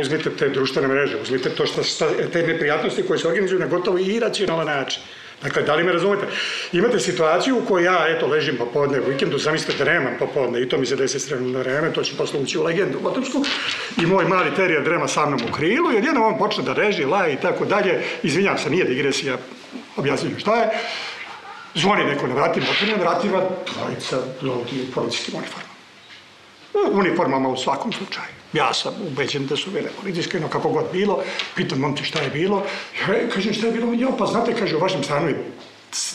uzmite 0.00 0.30
te 0.30 0.48
društvene 0.48 0.88
mreže, 0.88 1.16
uzmite 1.22 1.50
to 1.50 1.66
što, 1.66 1.82
te 2.32 2.46
neprijatnosti 2.46 3.02
koje 3.02 3.18
se 3.18 3.28
organizuju 3.28 3.60
na 3.60 3.66
gotovo 3.66 3.98
iracionalan 3.98 4.66
način. 4.66 5.02
Dakle, 5.42 5.62
da 5.62 5.74
li 5.74 5.84
me 5.84 5.92
razumete? 5.92 6.26
Imate 6.72 7.00
situaciju 7.00 7.58
u 7.58 7.64
kojoj 7.64 7.84
ja, 7.84 8.06
eto, 8.08 8.26
ležim 8.26 8.56
popodne 8.56 9.00
u 9.00 9.04
vikendu, 9.08 9.38
zamislite 9.38 9.84
da 9.84 9.92
nemam 9.92 10.12
popodne 10.18 10.62
i 10.62 10.68
to 10.68 10.78
mi 10.78 10.86
se 10.86 10.96
desi 10.96 11.20
sredno 11.20 11.58
vreme, 11.58 11.92
to 11.92 12.02
će 12.02 12.16
posle 12.16 12.40
ući 12.40 12.58
u 12.58 12.62
legendu 12.62 12.98
u 12.98 13.02
Botomsku, 13.02 13.44
i 14.02 14.06
moj 14.06 14.24
mali 14.24 14.54
terijer 14.56 14.84
drema 14.84 15.08
sa 15.08 15.26
mnom 15.26 15.40
u 15.48 15.52
krilu, 15.52 15.92
jer 15.92 16.04
jedno 16.04 16.26
on 16.26 16.38
počne 16.38 16.64
da 16.64 16.72
reži, 16.72 17.04
laje 17.04 17.34
i 17.34 17.40
tako 17.42 17.64
dalje, 17.64 18.02
izvinjam 18.22 18.58
se, 18.58 18.70
nije 18.70 18.84
digresija, 18.84 19.38
objasnit 19.96 20.38
šta 20.38 20.56
je, 20.56 20.68
zvoni 21.74 22.04
neko 22.04 22.26
na 22.26 22.34
vratima, 22.34 22.66
otvore 22.70 22.96
na 22.96 23.10
vratima, 23.10 23.40
trojica 23.64 24.16
ljudi 24.42 24.86
u 24.88 24.92
policijskim. 24.94 25.34
U 26.74 26.98
uniformama 26.98 27.48
u 27.48 27.56
svakom 27.56 27.92
slučaju. 27.92 28.40
Ja 28.52 28.74
sam 28.74 28.94
ubeđen 29.06 29.46
da 29.46 29.56
su 29.56 29.70
bile 29.70 29.90
policijske, 30.00 30.40
no 30.40 30.48
kako 30.48 30.68
god 30.68 30.84
bilo, 30.92 31.22
pitam 31.56 31.78
momče 31.78 32.04
šta 32.04 32.22
je 32.22 32.30
bilo, 32.30 32.62
ja 33.08 33.28
kažem 33.34 33.54
šta 33.54 33.66
je 33.66 33.72
bilo, 33.72 33.92
jo 33.92 34.16
pa 34.18 34.26
znate, 34.26 34.54
kaže 34.54 34.76
u 34.76 34.80
vašem 34.80 35.04
stanu 35.04 35.28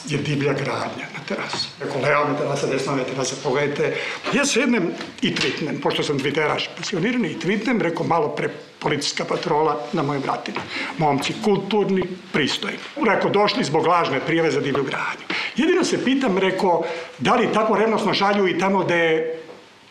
je 0.07 0.17
divlja 0.17 0.53
gradnja 0.53 1.07
na 1.13 1.19
terasi. 1.27 1.67
Rekao, 1.79 2.01
legalna 2.01 2.37
terasa, 2.37 2.67
desna 2.67 3.03
terasa, 3.03 3.35
pogledajte. 3.43 3.95
Ja 4.33 4.45
sednem 4.45 4.87
i 5.21 5.35
tvitnem, 5.35 5.81
pošto 5.81 6.03
sam 6.03 6.19
tviteraš 6.19 6.69
pasionirani, 6.77 7.31
i 7.31 7.39
tvitnem, 7.39 7.81
rekao, 7.81 8.05
malo 8.05 8.29
pre 8.35 8.49
policijska 8.79 9.25
patrola 9.25 9.79
na 9.93 10.03
moje 10.03 10.19
vratine. 10.19 10.59
Momci 10.97 11.33
kulturni, 11.43 12.03
pristojni. 12.31 12.77
Rekao, 13.07 13.29
došli 13.29 13.63
zbog 13.63 13.87
lažne 13.87 14.19
prijeve 14.19 14.51
za 14.51 14.61
divlju 14.61 14.83
gradnju. 14.83 15.25
Jedino 15.55 15.83
se 15.83 16.03
pitam, 16.03 16.37
rekao, 16.37 16.83
da 17.19 17.35
li 17.35 17.53
tako 17.53 17.75
revnosno 17.75 18.13
šalju 18.13 18.47
i 18.47 18.59
tamo 18.59 18.83
gde 18.83 18.95
je 18.95 19.44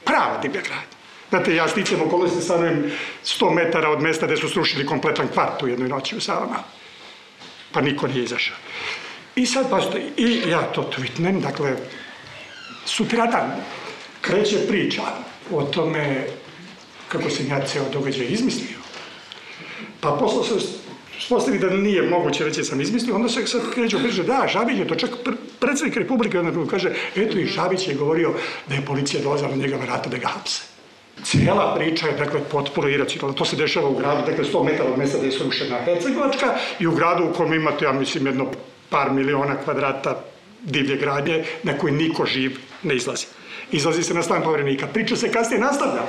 prava 0.05 0.39
divlja 0.43 0.61
gradnja. 0.61 0.95
Znate, 1.29 1.55
ja 1.55 1.69
sticam 1.69 2.03
okolnosti 2.03 2.43
stanujem 2.43 2.93
100 3.25 3.55
metara 3.55 3.91
od 3.91 4.03
mesta 4.03 4.27
gde 4.27 4.37
su 4.37 4.49
srušili 4.49 4.87
kompletan 4.87 5.29
kvart 5.29 5.63
u 5.63 5.69
jednoj 5.69 5.89
noći 5.89 6.17
u 6.17 6.21
Savama. 6.21 6.63
Pa 7.73 7.81
niko 7.81 8.07
nije 8.07 8.25
izašao. 8.25 8.57
I 9.37 9.47
sad, 9.47 9.71
postoji, 9.71 10.05
i 10.17 10.51
ja 10.51 10.63
to 10.63 10.91
tweetnem, 10.97 11.41
dakle, 11.41 11.77
sutradan 12.85 13.51
kreće 14.21 14.67
priča 14.69 15.03
o 15.51 15.63
tome 15.63 16.27
kako 17.09 17.31
se 17.31 17.47
ja 17.47 17.67
ceo 17.67 17.89
događaj 17.93 18.27
izmislio. 18.31 18.79
Pa 20.01 20.11
posle 20.11 20.61
se 20.61 20.84
spostavi 21.21 21.59
da 21.59 21.71
nije 21.71 22.03
moguće 22.03 22.45
reći 22.45 22.61
da 22.61 22.65
sam 22.65 22.81
izmislio, 22.81 23.15
onda 23.15 23.29
se 23.29 23.47
sad 23.47 23.61
kreće 23.75 23.99
priča, 23.99 24.23
da, 24.23 24.47
Žabić 24.53 24.79
je 24.79 24.89
to 24.89 24.95
čak 24.95 25.11
predsednik 25.61 25.97
Republike, 25.97 26.39
onda 26.39 26.71
kaže, 26.71 26.95
eto 27.17 27.39
i 27.39 27.47
Žabić 27.47 27.89
je 27.89 27.95
govorio 27.95 28.35
da 28.69 28.75
je 28.75 28.87
policija 28.87 29.23
dolazila 29.23 29.51
na 29.51 29.57
njega 29.57 29.77
vrata 29.77 30.11
da 30.11 30.19
ga 30.19 30.29
hapse. 30.29 30.63
Cijela 31.23 31.75
priča 31.75 32.07
je, 32.07 32.17
dakle, 32.17 32.41
potpuno 32.51 32.89
iracionalna. 32.89 33.37
To 33.37 33.45
se 33.45 33.57
dešava 33.57 33.89
u 33.89 33.95
gradu, 33.95 34.27
dakle, 34.27 34.45
100 34.45 34.65
metara 34.65 34.91
od 34.91 34.99
mesta 34.99 35.19
gde 35.19 35.27
je 35.27 35.33
srušena 35.33 35.79
Hercegovačka 35.85 36.55
i 36.79 36.87
u 36.87 36.95
gradu 36.95 37.25
u 37.25 37.33
kojem 37.33 37.53
imate, 37.53 37.85
ja 37.85 37.93
mislim, 37.93 38.27
jedno 38.27 38.47
par 38.89 39.11
miliona 39.13 39.57
kvadrata 39.65 40.25
divlje 40.63 40.97
gradnje 40.97 41.45
na 41.63 41.79
koji 41.79 41.93
niko 41.93 42.27
živ 42.27 42.59
ne 42.83 42.97
izlazi. 42.97 43.27
Izlazi 43.73 44.03
se 44.03 44.15
na 44.15 44.23
stan 44.23 44.43
povrenika. 44.43 44.87
Priča 44.87 45.17
se 45.17 45.33
kasnije 45.33 45.61
nastavlja. 45.61 46.03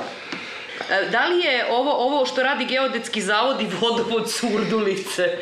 E, 0.90 1.08
da 1.10 1.26
li 1.26 1.44
je 1.44 1.66
ovo, 1.70 1.92
ovo 1.92 2.26
što 2.26 2.42
radi 2.42 2.64
Geodetski 2.64 3.22
zavod 3.22 3.60
i 3.60 3.68
vodovod 3.80 4.30
Surdulice? 4.30 5.38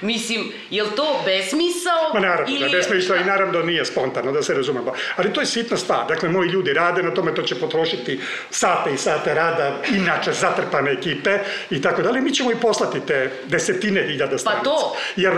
Mislim, 0.00 0.52
je 0.70 0.82
li 0.82 0.90
to 0.96 1.20
besmisao? 1.24 2.14
Ma 2.14 2.20
naravno, 2.20 2.56
ili... 2.56 2.70
da 2.70 2.76
besmisao 2.76 3.16
i 3.16 3.24
naravno 3.24 3.58
da 3.58 3.66
nije 3.66 3.84
spontano, 3.84 4.32
da 4.32 4.42
se 4.42 4.54
razumemo. 4.54 4.92
Ali 5.16 5.32
to 5.32 5.40
je 5.40 5.46
sitna 5.46 5.76
stvar. 5.76 6.06
Dakle, 6.08 6.28
moji 6.28 6.48
ljudi 6.48 6.72
rade 6.72 7.02
na 7.02 7.14
tome, 7.14 7.34
to 7.34 7.42
će 7.42 7.54
potrošiti 7.54 8.20
sate 8.50 8.94
i 8.94 8.98
sate 8.98 9.34
rada, 9.34 9.76
inače 9.94 10.32
zatrpane 10.32 10.92
ekipe 10.92 11.38
i 11.70 11.82
tako 11.82 12.02
dalje. 12.02 12.20
Mi 12.20 12.34
ćemo 12.34 12.50
i 12.50 12.60
poslati 12.62 13.00
te 13.00 13.30
desetine 13.46 14.02
hiljada 14.02 14.38
stranica. 14.38 14.64
Pa 14.64 14.70
to! 14.70 14.96
Jer 15.16 15.32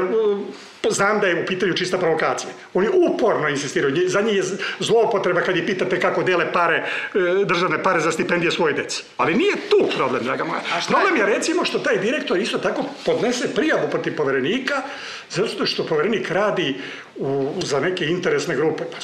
znam 0.91 1.21
da 1.21 1.27
je 1.27 1.43
u 1.43 1.47
pitanju 1.47 1.75
čista 1.75 1.99
provokacija. 1.99 2.51
Oni 2.75 2.89
uporno 2.89 3.49
insistiraju, 3.49 4.09
za 4.09 4.21
njih 4.21 4.37
je 4.37 4.43
zloupotreba 4.79 5.41
kad 5.41 5.57
je 5.57 5.67
pitate 5.67 6.01
kako 6.01 6.23
dele 6.23 6.53
pare, 6.53 6.77
e, 6.77 7.45
državne 7.45 7.83
pare 7.83 8.01
za 8.01 8.13
stipendije 8.13 8.53
svoje 8.53 8.75
deci. 8.75 9.03
Ali 9.17 9.35
nije 9.35 9.57
tu 9.57 9.97
problem, 9.97 10.25
draga 10.25 10.45
moja. 10.45 10.61
Problem 10.89 11.17
je 11.17 11.27
recimo 11.27 11.65
što 11.65 11.79
taj 11.79 11.99
direktor 11.99 12.39
isto 12.39 12.59
tako 12.59 12.85
podnese 13.07 13.55
prijavu 13.55 13.91
protiv 13.91 14.17
poverenika, 14.17 14.83
zato 15.31 15.67
što 15.67 15.87
poverenik 15.87 16.31
radi 16.31 16.81
u, 17.17 17.53
za 17.63 17.81
neke 17.81 18.07
interesne 18.07 18.57
grupe. 18.57 18.85
Pa 18.85 18.99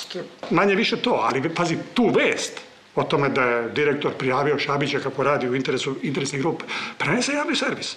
manje 0.51 0.75
više 0.75 0.97
to, 0.97 1.21
ali 1.23 1.55
pazi, 1.55 1.77
tu 1.95 2.09
vest 2.09 2.61
o 2.95 3.03
tome 3.03 3.29
da 3.29 3.43
je 3.43 3.69
direktor 3.69 4.13
prijavio 4.19 4.59
Šabića 4.59 5.01
kako 5.01 5.23
radi 5.23 5.49
u 5.49 5.55
interesu 5.55 5.97
interesnih 6.03 6.41
grupe, 6.41 6.65
prenese 6.99 7.33
javni 7.33 7.57
servis. 7.57 7.97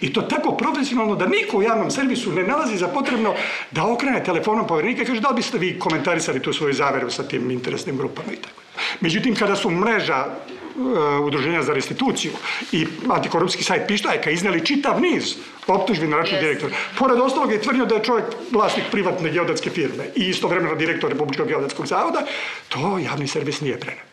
I 0.00 0.12
to 0.12 0.22
tako 0.22 0.56
profesionalno 0.56 1.14
da 1.14 1.26
niko 1.26 1.56
u 1.58 1.62
javnom 1.62 1.90
servisu 1.90 2.32
ne 2.32 2.42
nalazi 2.42 2.76
za 2.76 2.88
potrebno 2.88 3.34
da 3.70 3.86
okrene 3.86 4.24
telefonom 4.24 4.66
poverenika 4.66 5.02
i 5.02 5.06
kaže 5.06 5.20
da 5.20 5.28
li 5.28 5.34
biste 5.34 5.58
vi 5.58 5.78
komentarisali 5.78 6.42
tu 6.42 6.52
svoju 6.52 6.74
zaveru 6.74 7.10
sa 7.10 7.22
tim 7.22 7.50
interesnim 7.50 7.96
grupama 7.96 8.32
i 8.32 8.36
tako. 8.36 8.62
Međutim, 9.00 9.34
kada 9.34 9.56
su 9.56 9.70
mreža 9.70 10.26
uh, 10.26 11.26
udruženja 11.26 11.62
za 11.62 11.74
restituciju 11.74 12.32
i 12.72 12.86
antikorupski 13.10 13.64
sajt 13.64 13.86
Pištajka 13.88 14.30
izneli 14.30 14.66
čitav 14.66 15.00
niz 15.00 15.34
optužbi 15.66 16.06
na 16.06 16.16
račun 16.16 16.38
yes. 16.38 16.40
direktora. 16.40 16.74
Pored 16.98 17.20
ostalog 17.20 17.52
je 17.52 17.62
tvrdio 17.62 17.84
da 17.84 17.94
je 17.94 18.04
čovjek 18.04 18.26
vlasnik 18.52 18.84
privatne 18.90 19.30
geodetske 19.30 19.70
firme 19.70 20.04
i 20.16 20.28
istovremeno 20.28 20.74
direktor 20.74 21.10
Republičkog 21.10 21.48
geodetskog 21.48 21.86
zavoda, 21.86 22.26
to 22.68 22.98
javni 22.98 23.28
servis 23.28 23.60
nije 23.60 23.80
prenao. 23.80 24.04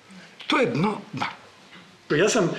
To 0.48 0.60
je 0.60 0.66
dno 0.66 0.98
dna. 1.14 1.28
Ja 2.10 2.30
sam 2.30 2.50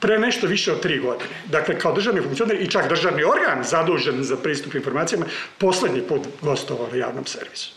pre 0.00 0.18
nešto 0.18 0.46
više 0.46 0.72
od 0.72 0.80
tri 0.80 0.98
godine. 0.98 1.30
Dakle, 1.46 1.78
kao 1.78 1.92
državni 1.92 2.20
funkcioner 2.20 2.62
i 2.62 2.70
čak 2.70 2.88
državni 2.88 3.24
organ 3.24 3.64
zadužen 3.64 4.22
za 4.22 4.36
pristup 4.36 4.74
informacijama, 4.74 5.26
poslednji 5.58 6.02
put 6.02 6.22
gostovao 6.42 6.88
na 6.92 6.96
javnom 6.96 7.26
servisu. 7.26 7.70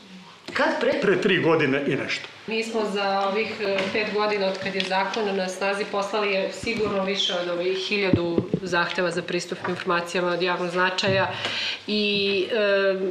Kad 0.53 0.79
pre? 0.79 0.99
Pre 1.01 1.21
tri 1.21 1.41
godine 1.41 1.83
i 1.87 1.95
nešto. 1.95 2.27
Mi 2.47 2.63
smo 2.63 2.85
za 2.85 3.19
ovih 3.31 3.51
e, 3.61 3.77
pet 3.93 4.13
godina 4.13 4.47
od 4.47 4.57
kad 4.63 4.75
je 4.75 4.81
zakon 4.81 5.35
na 5.35 5.47
snazi 5.47 5.85
poslali 5.91 6.31
je 6.31 6.51
sigurno 6.53 7.05
više 7.05 7.33
od 7.33 7.49
ovih 7.49 7.77
hiljadu 7.77 8.37
zahteva 8.61 9.11
za 9.11 9.21
pristup 9.21 9.57
informacijama 9.69 10.31
od 10.31 10.41
javnog 10.41 10.69
značaja 10.69 11.33
i 11.87 12.45
e, 12.51 13.09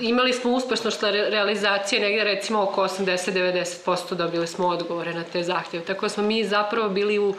imali 0.00 0.32
smo 0.32 0.50
uspešno 0.50 0.90
što 0.90 1.10
realizacije 1.10 2.00
negde 2.00 2.24
recimo 2.24 2.62
oko 2.62 2.82
80-90% 2.82 4.14
dobili 4.14 4.46
smo 4.46 4.66
odgovore 4.66 5.14
na 5.14 5.24
te 5.24 5.42
zahteve. 5.42 5.84
Tako 5.84 6.06
da 6.06 6.08
smo 6.08 6.22
mi 6.22 6.44
zapravo 6.44 6.88
bili 6.88 7.18
u 7.18 7.34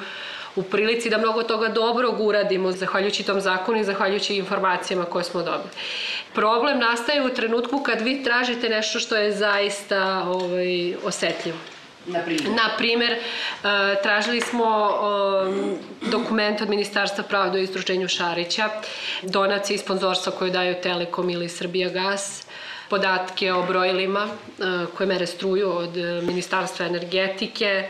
u 0.55 0.63
prilici 0.63 1.09
da 1.09 1.17
mnogo 1.17 1.43
toga 1.43 1.67
dobrog 1.67 2.21
uradimo 2.21 2.71
zahvaljujući 2.71 3.23
tom 3.23 3.41
zakonu 3.41 3.79
i 3.79 3.83
zahvaljujući 3.83 4.35
informacijama 4.35 5.05
koje 5.05 5.23
smo 5.23 5.41
dobili. 5.41 5.69
Problem 6.33 6.79
nastaje 6.79 7.25
u 7.25 7.29
trenutku 7.29 7.79
kad 7.79 8.01
vi 8.01 8.23
tražite 8.23 8.69
nešto 8.69 8.99
što 8.99 9.15
je 9.15 9.31
zaista 9.31 10.23
ovaj, 10.27 10.95
osetljivo. 11.03 11.57
Na 12.05 12.19
primjer? 12.19 12.49
Na 12.49 12.69
primjer, 12.77 13.11
e, 13.11 13.19
tražili 14.03 14.41
smo 14.41 14.93
dokument 16.01 16.61
od 16.61 16.69
Ministarstva 16.69 17.23
pravda 17.23 17.57
o 17.57 17.61
istručenju 17.61 18.07
Šarića, 18.07 18.69
donacije 19.21 19.75
i 19.75 19.77
sponzorstva 19.77 20.31
koje 20.31 20.51
daju 20.51 20.75
Telekom 20.83 21.29
ili 21.29 21.49
Srbija 21.49 21.89
Gas, 21.89 22.47
podatke 22.89 23.53
o 23.53 23.63
brojilima 23.63 24.27
e, 24.27 24.63
koje 24.97 25.07
mere 25.07 25.27
struju 25.27 25.71
od 25.71 25.97
Ministarstva 26.23 26.85
energetike, 26.85 27.87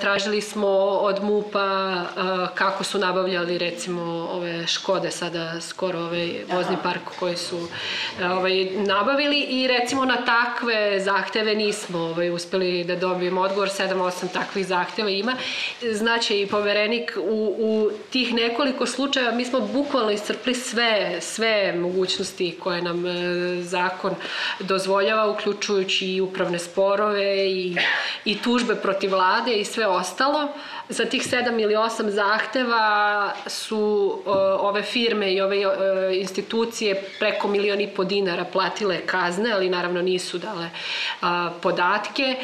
tražili 0.00 0.40
smo 0.40 0.68
od 1.00 1.22
MUPA 1.22 1.60
e, 1.60 2.54
kako 2.54 2.84
su 2.84 2.98
nabavljali 2.98 3.58
recimo 3.58 4.02
ove 4.32 4.66
Škode 4.66 5.10
sada 5.10 5.60
skoro 5.60 5.98
ovaj 5.98 6.44
vozni 6.52 6.76
park 6.82 7.02
koji 7.18 7.36
su 7.36 7.68
e, 8.20 8.26
ovaj 8.26 8.64
nabavili. 8.64 9.40
I 9.40 9.68
recimo 9.68 10.04
na 10.04 10.16
takve 10.16 11.00
zahteve 11.00 11.54
nismo 11.54 11.98
ovaj 11.98 12.30
uspeli 12.30 12.84
da 12.84 12.96
dobijemo 12.96 13.40
odgovor. 13.40 13.68
7-8 13.68 14.32
takvih 14.32 14.66
zahteva 14.66 15.10
ima. 15.10 15.34
Znači 15.92 16.40
i 16.40 16.46
poverenik 16.46 17.16
u, 17.16 17.54
u 17.58 17.90
tih 18.10 18.34
nekoliko 18.34 18.86
slučajeva 18.86 19.32
mi 19.32 19.44
smo 19.44 19.60
bukvalno 19.60 20.10
iscrpli 20.10 20.54
sve 20.54 21.16
sve 21.20 21.72
mogućnosti 21.72 22.56
koje 22.60 22.82
nam 22.82 23.04
zakon 23.62 24.14
dozvoljava 24.60 25.30
uključujući 25.30 26.06
i 26.06 26.20
upravne 26.20 26.58
sporove 26.58 27.50
i 27.50 27.76
i 28.24 28.38
tužbe 28.38 28.74
protiv 28.74 29.10
vlade 29.10 29.47
i 29.56 29.64
sve 29.64 29.86
ostalo. 29.86 30.48
Za 30.88 31.04
tih 31.04 31.22
7 31.22 31.62
ili 31.62 31.74
8 31.74 32.08
zahteva 32.08 33.32
su 33.46 33.78
uh, 34.26 34.32
ove 34.60 34.82
firme 34.82 35.32
i 35.32 35.40
ove 35.40 35.66
uh, 35.66 35.72
institucije 36.12 37.02
preko 37.18 37.48
milioni 37.48 37.84
i 37.84 37.88
po 37.88 38.04
dinara 38.04 38.44
platile 38.44 39.00
kazne, 39.06 39.52
ali 39.52 39.70
naravno 39.70 40.02
nisu 40.02 40.38
dale 40.38 40.70
uh, 41.22 41.28
podatke. 41.62 42.36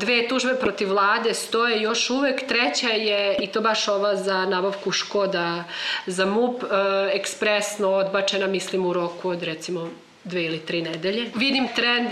Dve 0.00 0.28
tužbe 0.28 0.54
protiv 0.54 0.88
vlade 0.88 1.34
stoje 1.34 1.82
još 1.82 2.10
uvek. 2.10 2.46
Treća 2.46 2.88
je, 2.88 3.36
i 3.40 3.46
to 3.46 3.60
baš 3.60 3.88
ova 3.88 4.16
za 4.16 4.46
nabavku 4.46 4.92
Škoda 4.92 5.64
za 6.06 6.26
MUP, 6.26 6.64
ekspresno 7.12 7.90
odbačena, 7.90 8.46
mislim, 8.46 8.86
u 8.86 8.92
roku 8.92 9.28
od 9.28 9.42
recimo 9.42 9.90
dve 10.28 10.44
ili 10.44 10.58
tri 10.58 10.82
nedelje. 10.82 11.30
Vidim 11.34 11.68
trend 11.76 12.10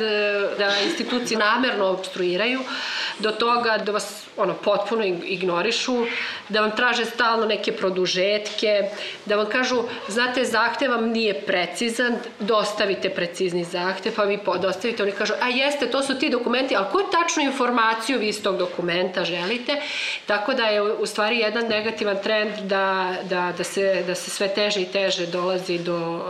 da 0.58 0.72
institucije 0.84 1.38
namerno 1.38 1.86
obstruiraju 1.86 2.60
do 3.18 3.30
toga 3.30 3.78
da 3.78 3.92
vas 3.92 4.26
ono, 4.36 4.54
potpuno 4.54 5.04
ignorišu, 5.04 6.06
da 6.48 6.60
vam 6.60 6.76
traže 6.76 7.04
stalno 7.04 7.46
neke 7.46 7.72
produžetke, 7.72 8.82
da 9.26 9.36
vam 9.36 9.46
kažu, 9.46 9.82
znate, 10.08 10.44
zahtev 10.44 10.90
vam 10.90 11.08
nije 11.10 11.40
precizan, 11.40 12.16
dostavite 12.40 13.10
precizni 13.10 13.64
zahtev, 13.64 14.12
pa 14.16 14.24
vi 14.24 14.38
podostavite, 14.38 15.02
oni 15.02 15.12
kažu, 15.12 15.34
a 15.40 15.48
jeste, 15.48 15.90
to 15.90 16.02
su 16.02 16.18
ti 16.18 16.30
dokumenti, 16.30 16.76
ali 16.76 16.86
koju 16.92 17.04
tačnu 17.12 17.42
informaciju 17.42 18.18
vi 18.18 18.28
iz 18.28 18.42
tog 18.42 18.58
dokumenta 18.58 19.24
želite? 19.24 19.76
Tako 20.26 20.54
da 20.54 20.66
je 20.66 20.82
u 20.82 21.06
stvari 21.06 21.38
jedan 21.38 21.66
negativan 21.66 22.16
trend 22.22 22.52
da, 22.62 23.14
da, 23.22 23.52
da, 23.58 23.64
se, 23.64 24.04
da 24.06 24.14
se 24.14 24.30
sve 24.30 24.48
teže 24.48 24.80
i 24.80 24.86
teže 24.92 25.26
dolazi 25.26 25.78
do, 25.78 26.24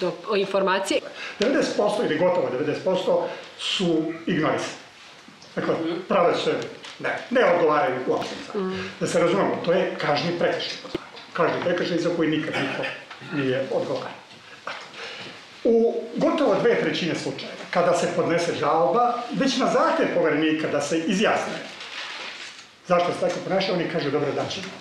do 0.00 0.36
informacije. 0.36 1.00
90% 1.40 2.04
ili 2.04 2.18
gotovo 2.18 2.48
90% 2.86 3.22
su 3.58 4.12
ignorisani. 4.26 4.82
Dakle, 5.56 5.74
prave 6.08 6.34
se, 6.34 6.54
ne, 6.98 7.18
ne 7.30 7.44
odgovaraju 7.44 8.00
uopšte. 8.06 8.58
Mm. 8.58 8.90
Da 9.00 9.06
se 9.06 9.20
razumemo, 9.20 9.62
to 9.64 9.72
je 9.72 9.94
kažni 10.00 10.38
prekršaj 10.38 10.76
po 10.82 10.88
zakonu. 10.88 11.12
Kažni 11.32 11.64
prekršaj 11.64 11.98
za 11.98 12.10
koji 12.16 12.30
nikad 12.30 12.54
niko 12.54 12.82
nije 13.34 13.66
odgovarao. 13.72 14.22
U 15.64 15.94
gotovo 16.16 16.54
dve 16.60 16.80
trećine 16.80 17.14
slučajeva, 17.14 17.56
kada 17.70 17.96
se 17.96 18.08
podnese 18.16 18.54
žalba, 18.54 19.14
već 19.32 19.56
na 19.56 19.66
zahtev 19.66 20.06
poverenika 20.14 20.68
da 20.68 20.80
se 20.80 20.98
izjasne 20.98 21.72
zašto 22.88 23.12
se 23.12 23.20
tako 23.20 23.40
ponaša, 23.44 23.72
oni 23.72 23.84
kažu 23.92 24.10
dobro 24.10 24.32
da 24.32 24.46
ćemo. 24.50 24.72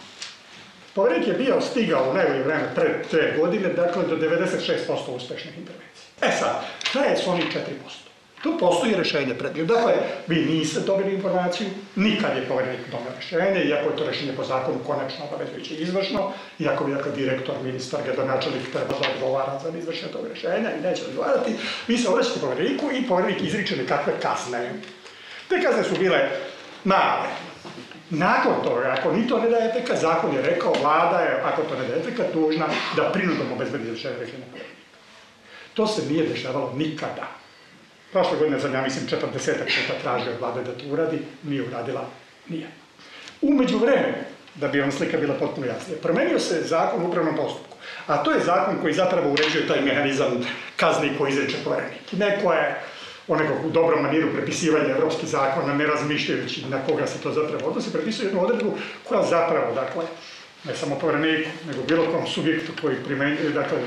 Poverenik 0.95 1.27
je 1.27 1.33
bio 1.33 1.61
stigao 1.61 2.09
u 2.09 2.13
najbolje 2.13 2.43
vreme 2.43 2.75
pre 2.75 3.03
dve 3.11 3.33
godine, 3.37 3.73
dakle 3.73 4.03
do 4.03 4.15
96% 4.15 5.15
uspešnih 5.15 5.57
intervencija. 5.57 5.90
E 6.21 6.31
sad, 6.39 6.65
šta 6.83 7.03
je 7.03 7.17
s 7.17 7.27
onih 7.27 7.45
4%? 7.45 8.11
Tu 8.43 8.57
postoji 8.59 8.95
rešenje 8.95 9.33
pred 9.33 9.55
njim. 9.55 9.67
Dakle, 9.67 9.93
vi 10.27 10.45
niste 10.45 10.79
dobili 10.79 11.13
informaciju, 11.13 11.67
nikad 11.95 12.37
je 12.37 12.47
poverenik 12.47 12.79
donio 12.91 13.11
rešenje, 13.15 13.63
iako 13.63 13.89
je 13.89 13.95
to 13.95 14.05
rešenje 14.05 14.33
po 14.33 14.43
zakonu 14.43 14.77
konačno 14.87 15.25
obavezujuće 15.25 15.73
izvršno, 15.73 16.31
iako 16.59 16.83
bi 16.83 16.93
dakle, 16.93 17.11
direktor, 17.11 17.55
ministar, 17.63 17.99
gradonačelnik 18.05 18.71
treba 18.71 18.87
da 18.87 19.13
odgovara 19.15 19.59
za 19.59 19.77
izvršenje 19.77 20.11
tog 20.11 20.27
rešenja 20.27 20.69
i 20.75 20.81
neće 20.81 21.01
odgovarati, 21.05 21.55
vi 21.87 21.97
se 21.97 22.09
obraćate 22.09 22.39
povereniku 22.39 22.85
i 22.91 23.07
poverenik 23.07 23.41
izriče 23.41 23.75
nekakve 23.75 24.13
kazne. 24.21 24.73
Te 25.49 25.61
kazne 25.61 25.83
su 25.83 25.95
bile 25.99 26.29
male. 26.83 27.27
Nakon 28.09 28.53
toga, 28.63 28.95
ako 28.99 29.11
ni 29.11 29.27
to 29.27 29.39
ne 29.39 29.49
daje 29.49 29.69
efekat, 29.69 29.97
zakon 29.97 30.35
je 30.35 30.41
rekao, 30.41 30.73
vlada 30.81 31.19
je, 31.19 31.41
ako 31.43 31.61
to 31.61 31.75
ne 31.75 31.87
daje 31.87 31.99
efekat, 31.99 32.33
dužna 32.33 32.65
da 32.95 33.11
prinudom 33.13 33.51
obezbedi 33.53 33.83
izvršenje 33.83 34.15
rešenja. 34.19 34.45
To 35.73 35.87
se 35.87 36.05
nije 36.09 36.27
dešavalo 36.27 36.73
nikada. 36.77 37.27
Prošle 38.11 38.37
godine 38.37 38.59
sam, 38.59 38.73
ja 38.73 38.81
mislim, 38.81 39.07
40 39.07 39.21
puta 39.37 39.99
tražio 40.01 40.33
od 40.33 40.39
vlade 40.39 40.63
da 40.63 40.71
to 40.71 40.85
uradi, 40.89 41.19
nije 41.43 41.63
uradila, 41.63 42.09
nije. 42.49 42.67
Umeđu 43.41 43.77
vremenu, 43.77 44.17
da 44.55 44.67
bi 44.67 44.81
vam 44.81 44.91
slika 44.91 45.17
bila 45.17 45.33
potpuno 45.33 45.67
jasnija, 45.67 45.99
promenio 46.01 46.39
se 46.39 46.61
zakon 46.63 47.03
u 47.03 47.07
upravnom 47.07 47.35
postupku, 47.35 47.77
a 48.07 48.23
to 48.23 48.31
je 48.31 48.43
zakon 48.43 48.77
koji 48.81 48.93
zapravo 48.93 49.31
uređuje 49.31 49.67
taj 49.67 49.81
mehanizam 49.81 50.47
kazni 50.75 51.11
koji 51.17 51.31
izreče 51.31 51.57
poverenik. 51.63 52.11
Neko 52.11 52.53
je 52.53 52.81
o 53.27 53.35
nekog 53.35 53.65
u 53.65 53.69
dobrom 53.69 54.03
maniru 54.03 54.33
prepisivanja 54.33 54.89
evropskih 54.89 55.29
zakona, 55.29 55.73
ne 55.73 55.87
razmišljajući 55.87 56.65
na 56.69 56.79
koga 56.85 57.07
se 57.07 57.21
to 57.21 57.31
zapravo 57.31 57.67
odnosi, 57.67 57.93
prepisuje 57.93 58.25
jednu 58.25 58.43
odredbu 58.43 58.77
koja 59.07 59.23
zapravo, 59.23 59.75
dakle, 59.75 60.05
ne 60.63 60.75
samo 60.75 60.99
povereniku, 60.99 61.49
nego 61.67 61.83
bilo 61.83 62.11
kom 62.11 62.27
subjektu 62.27 62.71
koji 62.81 62.95
primenjuje, 63.05 63.49
dakle, 63.49 63.77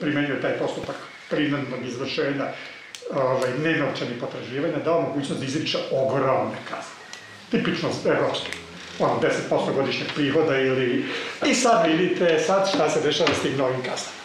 primenjuje 0.00 0.40
taj 0.40 0.58
postupak 0.58 0.96
prinadnog 1.32 1.80
izvršenja 1.86 2.46
ovaj, 3.14 3.50
nenovčani 3.64 4.20
potraživanja 4.20 4.78
dao 4.84 5.00
mogućnost 5.00 5.40
da 5.40 5.46
izriče 5.46 5.78
ogromne 5.90 6.58
kazne. 6.68 6.96
Tipično 7.50 7.88
evropske. 8.06 8.52
Ono, 8.98 9.20
10% 9.50 9.74
godišnjeg 9.74 10.08
prihoda 10.14 10.58
ili... 10.58 11.04
I 11.46 11.54
sad 11.54 11.86
vidite, 11.86 12.38
sad 12.46 12.68
šta 12.74 12.90
se 12.90 13.00
dešava 13.00 13.30
s 13.34 13.42
tim 13.42 13.56
novim 13.58 13.82
kaznama. 13.82 14.22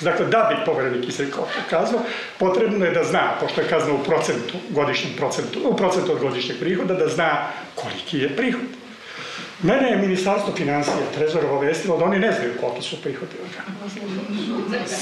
Dakle, 0.00 0.26
da 0.26 0.50
bi 0.50 0.64
poverenik 0.64 1.08
izrekao 1.08 1.46
kaznu, 1.70 1.98
potrebno 2.38 2.84
je 2.84 2.90
da 2.90 3.04
zna, 3.04 3.36
pošto 3.40 3.60
je 3.60 3.68
kazna 3.68 3.94
u 3.94 4.04
procentu, 4.04 4.54
godišnjem 4.70 5.12
procentu, 5.16 5.60
u 5.64 5.76
procentu 5.76 6.12
od 6.12 6.18
godišnjeg 6.18 6.58
prihoda, 6.58 6.94
da 6.94 7.08
zna 7.08 7.48
koliki 7.74 8.18
je 8.18 8.36
prihod. 8.36 8.83
Mene 9.62 9.90
je 9.90 9.96
ministarstvo 9.96 10.54
financija 10.56 10.96
Trezor 11.14 11.44
obavestilo 11.44 11.98
da 11.98 12.04
oni 12.04 12.18
ne 12.18 12.32
znaju 12.32 12.52
koliki 12.60 12.82
su 12.82 13.02
prihodi 13.02 13.34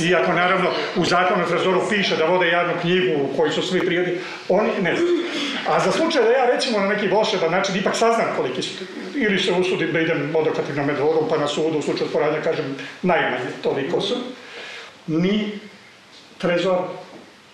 Iako 0.01 0.33
naravno 0.33 0.71
u 0.97 1.05
zakonu 1.05 1.47
Trezoru 1.47 1.81
piše 1.91 2.17
da 2.17 2.25
vode 2.25 2.49
javnu 2.49 2.73
knjigu 2.81 3.29
koji 3.37 3.53
su 3.53 3.63
svi 3.63 3.81
prihodi, 3.81 4.19
oni 4.49 4.71
ne 4.83 4.97
znaju. 4.97 5.23
A 5.69 5.81
za 5.81 5.93
slučaj 5.93 6.23
da 6.23 6.31
ja 6.31 6.47
recimo 6.47 6.81
na 6.81 6.87
neki 6.87 7.09
volšeban 7.09 7.51
način 7.51 7.77
ipak 7.77 7.97
saznam 7.97 8.27
koliki 8.37 8.63
su, 8.63 8.85
ili 9.15 9.39
se 9.39 9.53
usudim 9.53 9.93
da 9.93 10.01
idem 10.01 10.37
odokativnom 10.37 10.87
metodom 10.87 11.29
pa 11.29 11.39
na 11.39 11.49
sudu 11.49 11.79
u 11.79 11.83
slučaju 11.83 12.11
sporadnja 12.11 12.43
kažem 12.43 12.77
najmanje 13.03 13.51
toliko 13.63 14.01
su, 14.01 14.15
ni 15.07 15.59
Trezor 16.39 16.79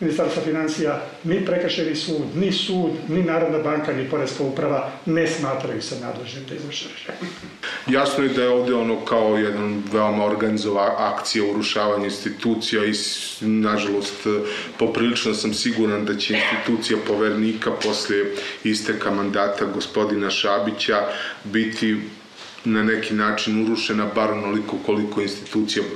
Ministarstva 0.01 0.43
financija, 0.43 1.01
ni 1.25 1.45
prekršeni 1.47 1.97
sud, 1.97 2.37
ni 2.37 2.53
sud, 2.53 2.91
ni 3.09 3.23
Narodna 3.23 3.59
banka, 3.59 3.93
ni 3.93 4.09
Poreska 4.11 4.43
uprava 4.43 4.91
ne 5.07 5.27
smatraju 5.27 5.83
se 5.83 6.01
nadležnim 6.01 6.45
da 6.49 6.55
izvrše. 6.55 6.89
Jasno 7.87 8.25
je 8.25 8.31
da 8.31 8.43
je 8.43 8.49
ovde 8.49 8.75
ono 8.75 9.05
kao 9.05 9.37
jedan 9.39 9.83
veoma 9.93 10.25
organizova 10.25 10.95
akcija 10.99 11.45
urušavanja 11.45 12.05
institucija 12.05 12.85
i 12.85 12.93
nažalost 13.41 14.27
poprilično 14.79 15.35
sam 15.35 15.55
siguran 15.55 16.05
da 16.05 16.17
će 16.17 16.35
institucija 16.35 16.99
povernika 17.07 17.71
posle 17.83 18.17
isteka 18.65 19.11
mandata 19.11 19.65
gospodina 19.65 20.31
Šabića 20.31 21.07
biti 21.45 21.97
na 22.65 22.83
neki 22.83 23.15
način 23.15 23.65
urušena 23.65 24.07
bar 24.15 24.31
onoliko 24.33 24.77
koliko 24.87 25.21
institucija 25.21 25.85
e, 25.85 25.89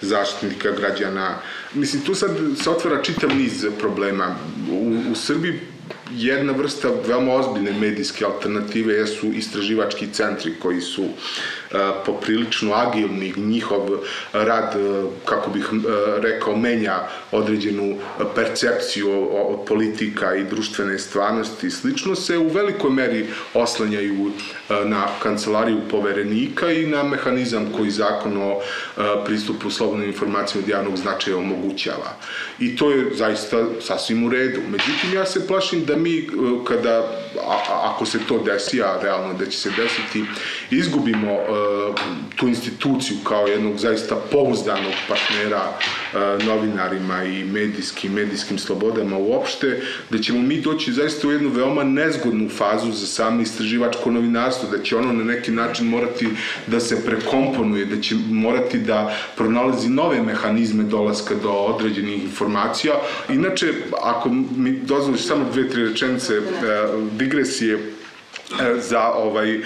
zaštitnika 0.00 0.70
građana. 0.70 1.34
Mislim, 1.74 2.02
tu 2.02 2.14
sad 2.14 2.30
se 2.62 2.70
otvara 2.70 3.02
čitav 3.02 3.36
niz 3.36 3.66
problema. 3.78 4.36
U, 4.70 4.96
u 5.12 5.14
Srbiji 5.14 5.60
jedna 6.10 6.52
vrsta 6.52 6.88
veoma 7.06 7.34
ozbiljne 7.34 7.72
medijske 7.72 8.24
alternative 8.24 8.94
jesu 8.94 9.26
istraživački 9.26 10.06
centri 10.12 10.54
koji 10.62 10.80
su 10.80 11.04
poprilično 12.06 12.72
agilni, 12.74 13.32
njihov 13.36 13.88
rad, 14.32 14.76
kako 15.24 15.50
bih 15.50 15.68
rekao, 16.20 16.56
menja 16.56 16.98
određenu 17.32 17.96
percepciju 18.34 19.28
od 19.32 19.66
politika 19.66 20.34
i 20.34 20.44
društvene 20.44 20.98
stvarnosti 20.98 21.66
i 21.66 21.70
slično, 21.70 22.14
se 22.14 22.38
u 22.38 22.48
velikoj 22.48 22.90
meri 22.90 23.26
oslanjaju 23.54 24.30
na 24.84 25.06
kancelariju 25.22 25.80
poverenika 25.90 26.72
i 26.72 26.86
na 26.86 27.02
mehanizam 27.02 27.72
koji 27.76 27.90
zakon 27.90 28.36
o 28.36 28.60
pristupu 29.26 29.70
slobodnim 29.70 30.08
informacijama 30.08 30.64
od 30.64 30.68
javnog 30.68 30.96
značaja 30.96 31.36
omogućava. 31.36 32.16
I 32.58 32.76
to 32.76 32.90
je 32.90 33.14
zaista 33.14 33.64
sasvim 33.80 34.24
u 34.24 34.30
redu. 34.30 34.60
Međutim, 34.68 35.14
ja 35.14 35.26
se 35.26 35.46
plašim 35.46 35.84
da 35.84 35.96
mi, 36.00 36.28
kada, 36.68 36.96
a, 37.48 37.92
ako 37.94 38.06
se 38.06 38.18
to 38.28 38.38
desi, 38.38 38.82
a 38.82 38.98
realno 39.02 39.34
da 39.34 39.46
će 39.46 39.58
se 39.58 39.70
desiti, 39.76 40.24
izgubimo 40.70 41.38
tu 42.36 42.48
instituciju 42.48 43.16
kao 43.24 43.46
jednog 43.46 43.78
zaista 43.78 44.16
pouzdanog 44.16 44.92
partnera 45.08 45.62
e, 45.62 46.44
novinarima 46.44 47.24
i 47.24 47.44
medijskim, 47.44 48.12
medijskim 48.12 48.58
slobodama 48.58 49.16
uopšte, 49.18 49.82
da 50.10 50.18
ćemo 50.18 50.42
mi 50.42 50.60
doći 50.60 50.92
zaista 50.92 51.28
u 51.28 51.30
jednu 51.30 51.48
veoma 51.48 51.84
nezgodnu 51.84 52.48
fazu 52.48 52.92
za 52.92 53.06
same 53.06 53.42
istraživačko 53.42 54.10
novinarstvo, 54.10 54.68
da 54.70 54.82
će 54.82 54.96
ono 54.96 55.12
na 55.12 55.24
neki 55.24 55.50
način 55.50 55.86
morati 55.86 56.28
da 56.66 56.80
se 56.80 57.04
prekomponuje, 57.04 57.84
da 57.84 58.00
će 58.00 58.14
morati 58.30 58.78
da 58.78 59.16
pronalazi 59.36 59.88
nove 59.88 60.22
mehanizme 60.22 60.84
dolaska 60.84 61.34
do 61.42 61.50
određenih 61.50 62.24
informacija. 62.24 62.94
Inače, 63.28 63.72
ako 64.02 64.28
mi 64.56 64.72
dozvoliš 64.72 65.26
samo 65.26 65.44
dve, 65.52 65.68
tri 65.68 65.82
rečenice 65.90 66.34
e, 66.34 66.40
digresije, 67.18 67.78
za 68.78 69.12
ovaj 69.12 69.54
e, 69.54 69.60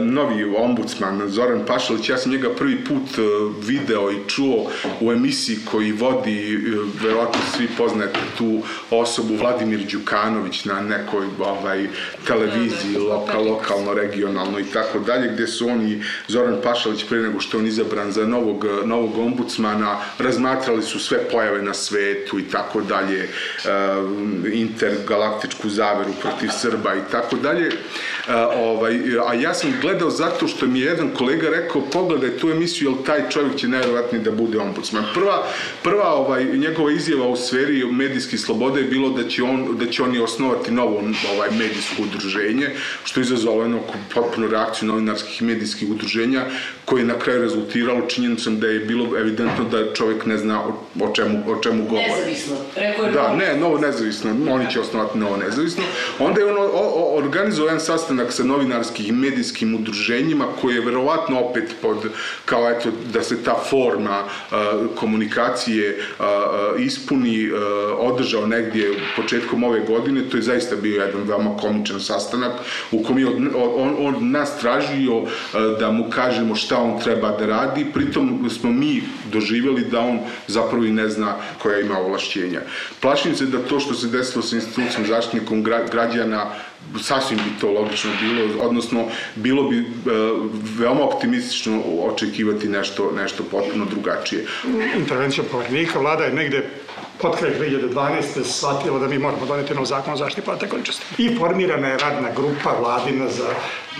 novi 0.00 0.44
ombudsman 0.44 1.28
Zoran 1.28 1.64
Pašalić. 1.66 2.08
Ja 2.08 2.16
sam 2.16 2.32
njega 2.32 2.48
prvi 2.54 2.84
put 2.84 3.18
e, 3.18 3.22
video 3.66 4.10
i 4.10 4.16
čuo 4.26 4.70
u 5.00 5.12
emisiji 5.12 5.58
koji 5.70 5.92
vodi, 5.92 6.58
verovatno 7.02 7.40
svi 7.56 7.68
poznate 7.78 8.20
tu 8.38 8.62
osobu, 8.90 9.36
Vladimir 9.36 9.80
Đukanović 9.92 10.64
na 10.64 10.80
nekoj 10.80 11.26
ovaj, 11.38 11.86
televiziji, 12.26 12.92
da, 12.92 12.98
da, 12.98 13.04
lokal, 13.04 13.44
lokalno, 13.44 13.94
regionalno 13.94 14.60
i 14.60 14.64
tako 14.64 14.98
dalje, 14.98 15.32
gde 15.32 15.46
su 15.46 15.68
oni, 15.68 16.02
Zoran 16.28 16.56
Pašalić, 16.62 17.04
pre 17.08 17.18
nego 17.18 17.40
što 17.40 17.58
on 17.58 17.66
izabran 17.66 18.12
za 18.12 18.26
novog, 18.26 18.66
novog 18.84 19.18
ombudsmana, 19.18 19.98
razmatrali 20.18 20.82
su 20.82 20.98
sve 20.98 21.18
pojave 21.18 21.62
na 21.62 21.74
svetu 21.74 22.38
i 22.38 22.42
tako 22.42 22.80
dalje, 22.80 23.28
intergalaktičku 24.52 25.68
zaveru 25.68 26.12
protiv 26.22 26.48
Srba 26.48 26.94
i 26.94 27.10
tako 27.10 27.36
dalje. 27.36 27.70
A, 28.28 28.48
ovaj, 28.56 29.00
a 29.26 29.34
ja 29.34 29.54
sam 29.54 29.72
gledao 29.80 30.10
zato 30.10 30.48
što 30.48 30.66
mi 30.66 30.80
je 30.80 30.86
jedan 30.86 31.10
kolega 31.18 31.48
rekao 31.48 31.82
pogledaj 31.92 32.30
tu 32.30 32.50
emisiju, 32.50 32.90
jer 32.90 33.06
taj 33.06 33.30
čovjek 33.30 33.56
će 33.56 33.68
najverovatnije 33.68 34.24
da 34.24 34.30
bude 34.30 34.58
ombudsman. 34.58 35.04
Prva, 35.14 35.46
prva 35.82 36.14
ovaj, 36.14 36.44
njegova 36.44 36.92
izjava 36.92 37.28
u 37.28 37.36
sferi 37.36 37.84
medijskih 37.84 38.40
slobode 38.40 38.80
je 38.80 38.86
bilo 38.86 39.10
da 39.10 39.28
će, 39.28 39.42
on, 39.42 39.76
da 39.78 39.86
će 39.86 40.02
oni 40.02 40.18
osnovati 40.18 40.70
novo 40.70 41.02
ovaj, 41.34 41.50
medijsko 41.50 42.02
udruženje, 42.02 42.70
što 43.04 43.20
je 43.20 43.24
izazvalo 43.24 43.62
jednu 43.62 43.80
potpunu 44.14 44.48
reakciju 44.48 44.88
novinarskih 44.88 45.42
i 45.42 45.44
medijskih 45.44 45.90
udruženja, 45.90 46.44
koje 46.84 47.00
je 47.00 47.06
na 47.06 47.18
kraju 47.18 47.42
rezultiralo 47.42 48.06
činjenicom 48.06 48.60
da 48.60 48.66
je 48.66 48.80
bilo 48.80 49.18
evidentno 49.18 49.64
da 49.64 49.94
čovjek 49.94 50.26
ne 50.26 50.38
zna 50.38 50.60
o, 50.60 50.84
o 51.00 51.12
čemu, 51.14 51.38
o 51.46 51.62
čemu 51.62 51.84
govori. 51.84 52.08
Nezavisno, 52.08 52.56
rekao 52.76 53.04
je 53.04 53.12
Da, 53.12 53.36
ne, 53.36 53.56
novo 53.60 53.78
nezavisno, 53.78 54.30
oni 54.50 54.70
će 54.70 54.80
osnovati 54.80 55.18
novo 55.18 55.36
nezavisno. 55.36 55.82
Onda 56.18 56.40
je 56.40 56.46
on 56.46 56.56
organizovao 57.24 57.68
jedan 57.68 57.80
sastanak 57.80 58.17
sa 58.30 58.44
novinarskim 58.44 59.06
i 59.06 59.12
medijskim 59.12 59.74
udruženjima 59.74 60.44
koje 60.60 60.74
je 60.74 60.84
verovatno 60.84 61.40
opet 61.40 61.74
pod, 61.82 61.96
kao 62.44 62.70
eto, 62.70 62.90
da 63.12 63.22
se 63.22 63.42
ta 63.42 63.54
forma 63.70 64.24
komunikacije 64.96 65.98
ispuni, 66.78 67.50
održao 67.98 68.46
negdje 68.46 68.94
početkom 69.16 69.64
ove 69.64 69.80
godine, 69.80 70.22
to 70.30 70.36
je 70.36 70.42
zaista 70.42 70.76
bio 70.76 71.02
jedan 71.02 71.22
veoma 71.22 71.56
komičan 71.56 72.00
sastanak 72.00 72.52
u 72.92 73.02
kom 73.02 73.18
je 73.18 73.26
on, 73.26 73.50
on, 73.76 73.96
on 73.98 74.30
nas 74.30 74.58
tražio 74.60 75.22
da 75.80 75.90
mu 75.90 76.10
kažemo 76.10 76.54
šta 76.54 76.78
on 76.78 77.00
treba 77.00 77.30
da 77.30 77.46
radi, 77.46 77.86
pritom 77.94 78.50
smo 78.50 78.72
mi 78.72 79.02
doživjeli 79.32 79.84
da 79.84 80.00
on 80.00 80.18
zapravo 80.46 80.84
i 80.84 80.92
ne 80.92 81.08
zna 81.08 81.36
koja 81.58 81.80
ima 81.80 81.98
ovlašćenja. 81.98 82.60
Plašim 83.00 83.34
se 83.34 83.46
da 83.46 83.58
to 83.58 83.80
što 83.80 83.94
se 83.94 84.06
desilo 84.06 84.42
sa 84.42 84.56
institucijom 84.56 85.06
zaštitnikom 85.06 85.62
građana 85.62 86.46
sasvim 87.02 87.38
bi 87.38 87.60
to 87.60 87.72
logično 87.72 88.10
bilo, 88.20 88.64
odnosno 88.64 89.04
bilo 89.34 89.62
bi 89.62 89.78
e, 89.78 89.84
veoma 90.78 91.00
optimistično 91.02 91.82
očekivati 92.00 92.68
nešto, 92.68 93.12
nešto 93.16 93.42
potpuno 93.50 93.84
drugačije. 93.84 94.46
Intervencija 94.96 95.44
povrnika, 95.50 95.98
vlada 95.98 96.24
je 96.24 96.32
negde 96.32 96.70
pod 97.20 97.36
kraj 97.36 97.50
2012. 97.58 98.44
shvatila 98.44 98.98
da 98.98 99.08
mi 99.08 99.18
moramo 99.18 99.46
doneti 99.46 99.74
nov 99.74 99.84
zakon 99.84 100.14
o 100.14 100.16
zaštiti 100.16 100.46
podataka 100.46 100.76
ličnosti. 100.76 101.04
I 101.18 101.36
formirana 101.38 101.88
je 101.88 101.98
radna 101.98 102.28
grupa 102.36 102.70
vladina 102.80 103.28
za 103.28 103.48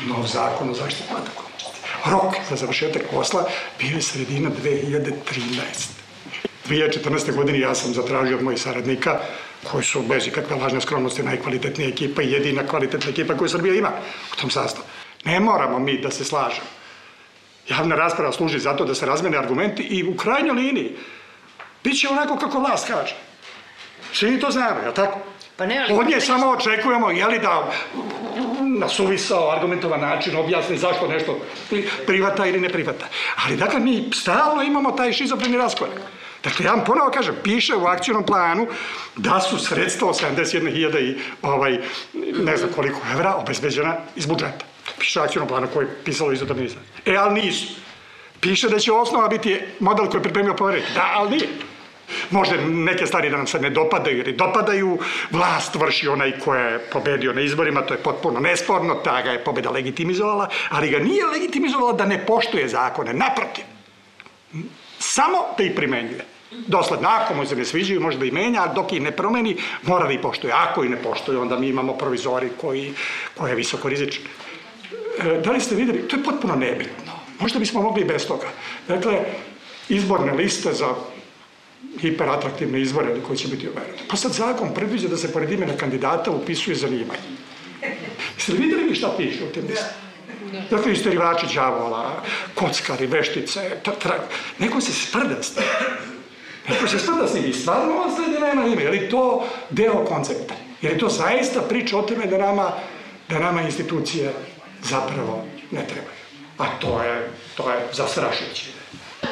nov 0.08 0.26
zakon 0.26 0.70
o 0.70 0.74
zaštiti 0.74 1.08
podataka 1.08 1.40
ličnosti. 1.40 1.80
Rok 2.10 2.34
za 2.50 2.56
završetak 2.56 3.02
posla 3.10 3.48
bio 3.78 3.96
je 3.96 4.02
sredina 4.02 4.50
2013. 4.64 5.98
2014. 6.68 7.34
godine 7.36 7.60
ja 7.60 7.74
sam 7.74 7.94
zatražio 7.94 8.36
od 8.36 8.42
mojih 8.42 8.60
saradnika 8.60 9.20
koji 9.64 9.84
su 9.84 10.02
bez 10.02 10.26
ikakve 10.26 10.56
lažne 10.56 10.80
skromnosti 10.80 11.22
najkvalitetnija 11.22 11.88
ekipa 11.88 12.22
i 12.22 12.32
jedina 12.32 12.66
kvalitetna 12.66 13.10
ekipa 13.10 13.36
koju 13.36 13.48
Srbija 13.48 13.74
ima 13.74 13.90
u 14.32 14.40
tom 14.40 14.50
sastavu. 14.50 14.86
Ne 15.24 15.40
moramo 15.40 15.78
mi 15.78 15.98
da 16.00 16.10
se 16.10 16.24
slažemo. 16.24 16.66
Javna 17.68 17.96
rasprava 17.96 18.32
služi 18.32 18.58
zato 18.58 18.84
da 18.84 18.94
se 18.94 19.06
razmene 19.06 19.38
argumenti 19.38 19.82
i 19.82 20.04
u 20.04 20.16
krajnjoj 20.16 20.54
liniji 20.54 20.96
bit 21.84 22.00
će 22.00 22.08
onako 22.08 22.36
kako 22.36 22.58
vlast 22.58 22.88
kaže. 22.88 23.16
Svi 24.12 24.40
to 24.40 24.50
znamo, 24.50 24.80
je 24.86 24.94
tako? 24.94 25.18
Pa 25.56 25.66
ne, 25.66 25.78
ali... 25.78 25.98
Od 25.98 26.08
nje 26.08 26.20
samo 26.20 26.50
očekujemo, 26.50 27.10
je 27.10 27.26
li 27.26 27.38
da 27.38 27.70
na 28.78 28.88
suvisao, 28.88 29.50
argumentovan 29.50 30.00
način 30.00 30.36
objasni 30.36 30.78
zašto 30.78 31.08
nešto 31.08 31.38
privata 32.06 32.46
ili 32.46 32.60
ne 32.60 32.68
privata. 32.68 33.06
Ali 33.44 33.56
dakle, 33.56 33.80
mi 33.80 34.10
stalno 34.14 34.62
imamo 34.62 34.92
taj 34.92 35.12
šizofreni 35.12 35.56
raskorak. 35.56 36.00
Dakle, 36.44 36.64
ja 36.64 36.72
vam 36.72 36.84
ponovo 36.84 37.10
kažem, 37.10 37.34
piše 37.42 37.76
u 37.76 37.86
akcijnom 37.86 38.26
planu 38.26 38.66
da 39.16 39.40
su 39.40 39.58
sredstva 39.58 40.08
od 40.08 40.20
71.000 40.20 41.00
i 41.00 41.18
ovaj, 41.42 41.78
ne 42.44 42.56
znam 42.56 42.70
koliko 42.74 43.00
evra 43.12 43.34
obezbeđena 43.34 43.96
iz 44.16 44.26
budžeta. 44.26 44.64
Piše 44.98 45.20
u 45.20 45.22
akcijnom 45.22 45.48
planu 45.48 45.68
koji 45.72 45.86
je 45.86 45.94
pisalo 46.04 46.32
izuta 46.32 46.54
ministra. 46.54 46.82
E, 47.06 47.16
ali 47.16 47.40
nisu. 47.42 47.74
Piše 48.40 48.68
da 48.68 48.78
će 48.78 48.92
osnova 48.92 49.28
biti 49.28 49.60
model 49.80 50.06
koji 50.06 50.18
je 50.18 50.22
pripremio 50.22 50.54
poverenik. 50.54 50.94
Da, 50.94 51.12
ali 51.14 51.30
nije. 51.30 51.48
Možda 52.30 52.56
neke 52.68 53.06
stvari 53.06 53.30
da 53.30 53.36
nam 53.36 53.46
se 53.46 53.60
ne 53.60 53.70
dopadaju 53.70 54.18
ili 54.18 54.32
dopadaju, 54.32 54.98
vlast 55.30 55.74
vrši 55.74 56.08
onaj 56.08 56.38
ko 56.38 56.54
je 56.54 56.78
pobedio 56.78 57.32
na 57.32 57.40
izborima, 57.40 57.82
to 57.82 57.94
je 57.94 58.02
potpuno 58.02 58.40
nesporno, 58.40 58.94
ta 58.94 59.22
ga 59.22 59.30
je 59.30 59.44
pobeda 59.44 59.70
legitimizovala, 59.70 60.48
ali 60.70 60.90
ga 60.90 60.98
nije 60.98 61.26
legitimizovala 61.26 61.92
da 61.92 62.04
ne 62.04 62.26
poštuje 62.26 62.68
zakone, 62.68 63.12
naprotiv. 63.12 63.64
Samo 64.98 65.38
da 65.58 65.64
ih 65.64 65.72
primenjuje. 65.76 66.24
Dosledno, 66.66 67.08
ako 67.08 67.34
mu 67.34 67.46
se 67.46 67.56
ne 67.56 67.64
sviđaju, 67.64 68.00
može 68.00 68.18
da 68.18 68.24
ih 68.24 68.32
menja, 68.32 68.62
a 68.62 68.74
dok 68.74 68.92
ih 68.92 69.02
ne 69.02 69.10
promeni, 69.10 69.56
mora 69.82 70.06
da 70.06 70.12
ih 70.12 70.20
poštuje. 70.22 70.52
Ako 70.52 70.84
ih 70.84 70.90
ne 70.90 70.96
poštuje, 70.96 71.38
onda 71.38 71.58
mi 71.58 71.68
imamo 71.68 71.92
provizori 71.92 72.48
koji, 72.60 72.94
koji 73.36 73.50
je 73.50 73.56
visoko 73.56 73.88
rizičan. 73.88 74.22
E, 75.20 75.40
da 75.44 75.52
li 75.52 75.60
ste 75.60 75.74
videli, 75.74 76.08
to 76.08 76.16
je 76.16 76.24
potpuno 76.24 76.56
nebitno. 76.56 77.12
Možda 77.40 77.58
bismo 77.58 77.82
mogli 77.82 78.02
i 78.02 78.04
bez 78.04 78.26
toga. 78.26 78.48
Dakle, 78.88 79.24
izborne 79.88 80.32
liste 80.32 80.72
za 80.72 80.94
hiperatraktivne 82.00 82.80
izbore 82.80 83.20
koji 83.26 83.38
će 83.38 83.48
biti 83.48 83.68
uvereni. 83.68 83.98
Pa 84.08 84.16
sad 84.16 84.32
zakon 84.32 84.74
predviđa 84.74 85.08
da 85.08 85.16
se 85.16 85.32
pored 85.32 85.52
imena 85.52 85.76
kandidata 85.76 86.30
upisuje 86.30 86.76
zanimanje. 86.76 87.28
Jeste 88.36 88.52
li 88.52 88.58
videli 88.58 88.88
vi 88.88 88.94
šta 88.94 89.14
piše 89.16 89.44
u 89.44 89.52
tim 89.52 89.66
listama? 89.68 90.07
Dakle, 90.70 90.92
isterivači 90.92 91.46
džavola, 91.46 92.22
kockari, 92.54 93.06
veštice, 93.06 93.70
tra, 93.98 94.14
neko 94.58 94.80
se 94.80 94.92
sprda 94.92 95.42
s 95.42 95.54
tim. 95.54 95.64
Neko 96.68 96.88
se 96.88 96.98
sprda 96.98 97.28
s 97.28 97.32
tim 97.32 97.44
i 97.46 97.52
stvarno 97.52 97.94
ostaje 98.06 98.28
da 98.28 98.46
nema 98.46 98.66
ime. 98.66 98.82
Je 98.82 98.90
li 98.90 99.08
to 99.08 99.44
deo 99.70 100.04
koncepta? 100.04 100.54
Je 100.82 100.90
li 100.90 100.98
to 100.98 101.08
zaista 101.08 101.60
priča 101.60 101.98
o 101.98 102.02
tome 102.02 102.26
da 102.26 102.38
nama, 102.38 102.72
da 103.28 103.38
nama 103.38 103.62
institucije 103.62 104.32
zapravo 104.82 105.44
ne 105.70 105.86
trebaju? 105.86 106.18
A 106.58 106.66
to 106.80 107.02
je, 107.02 107.30
to 107.56 107.70
je 107.70 107.78
zastrašujuće 107.92 108.78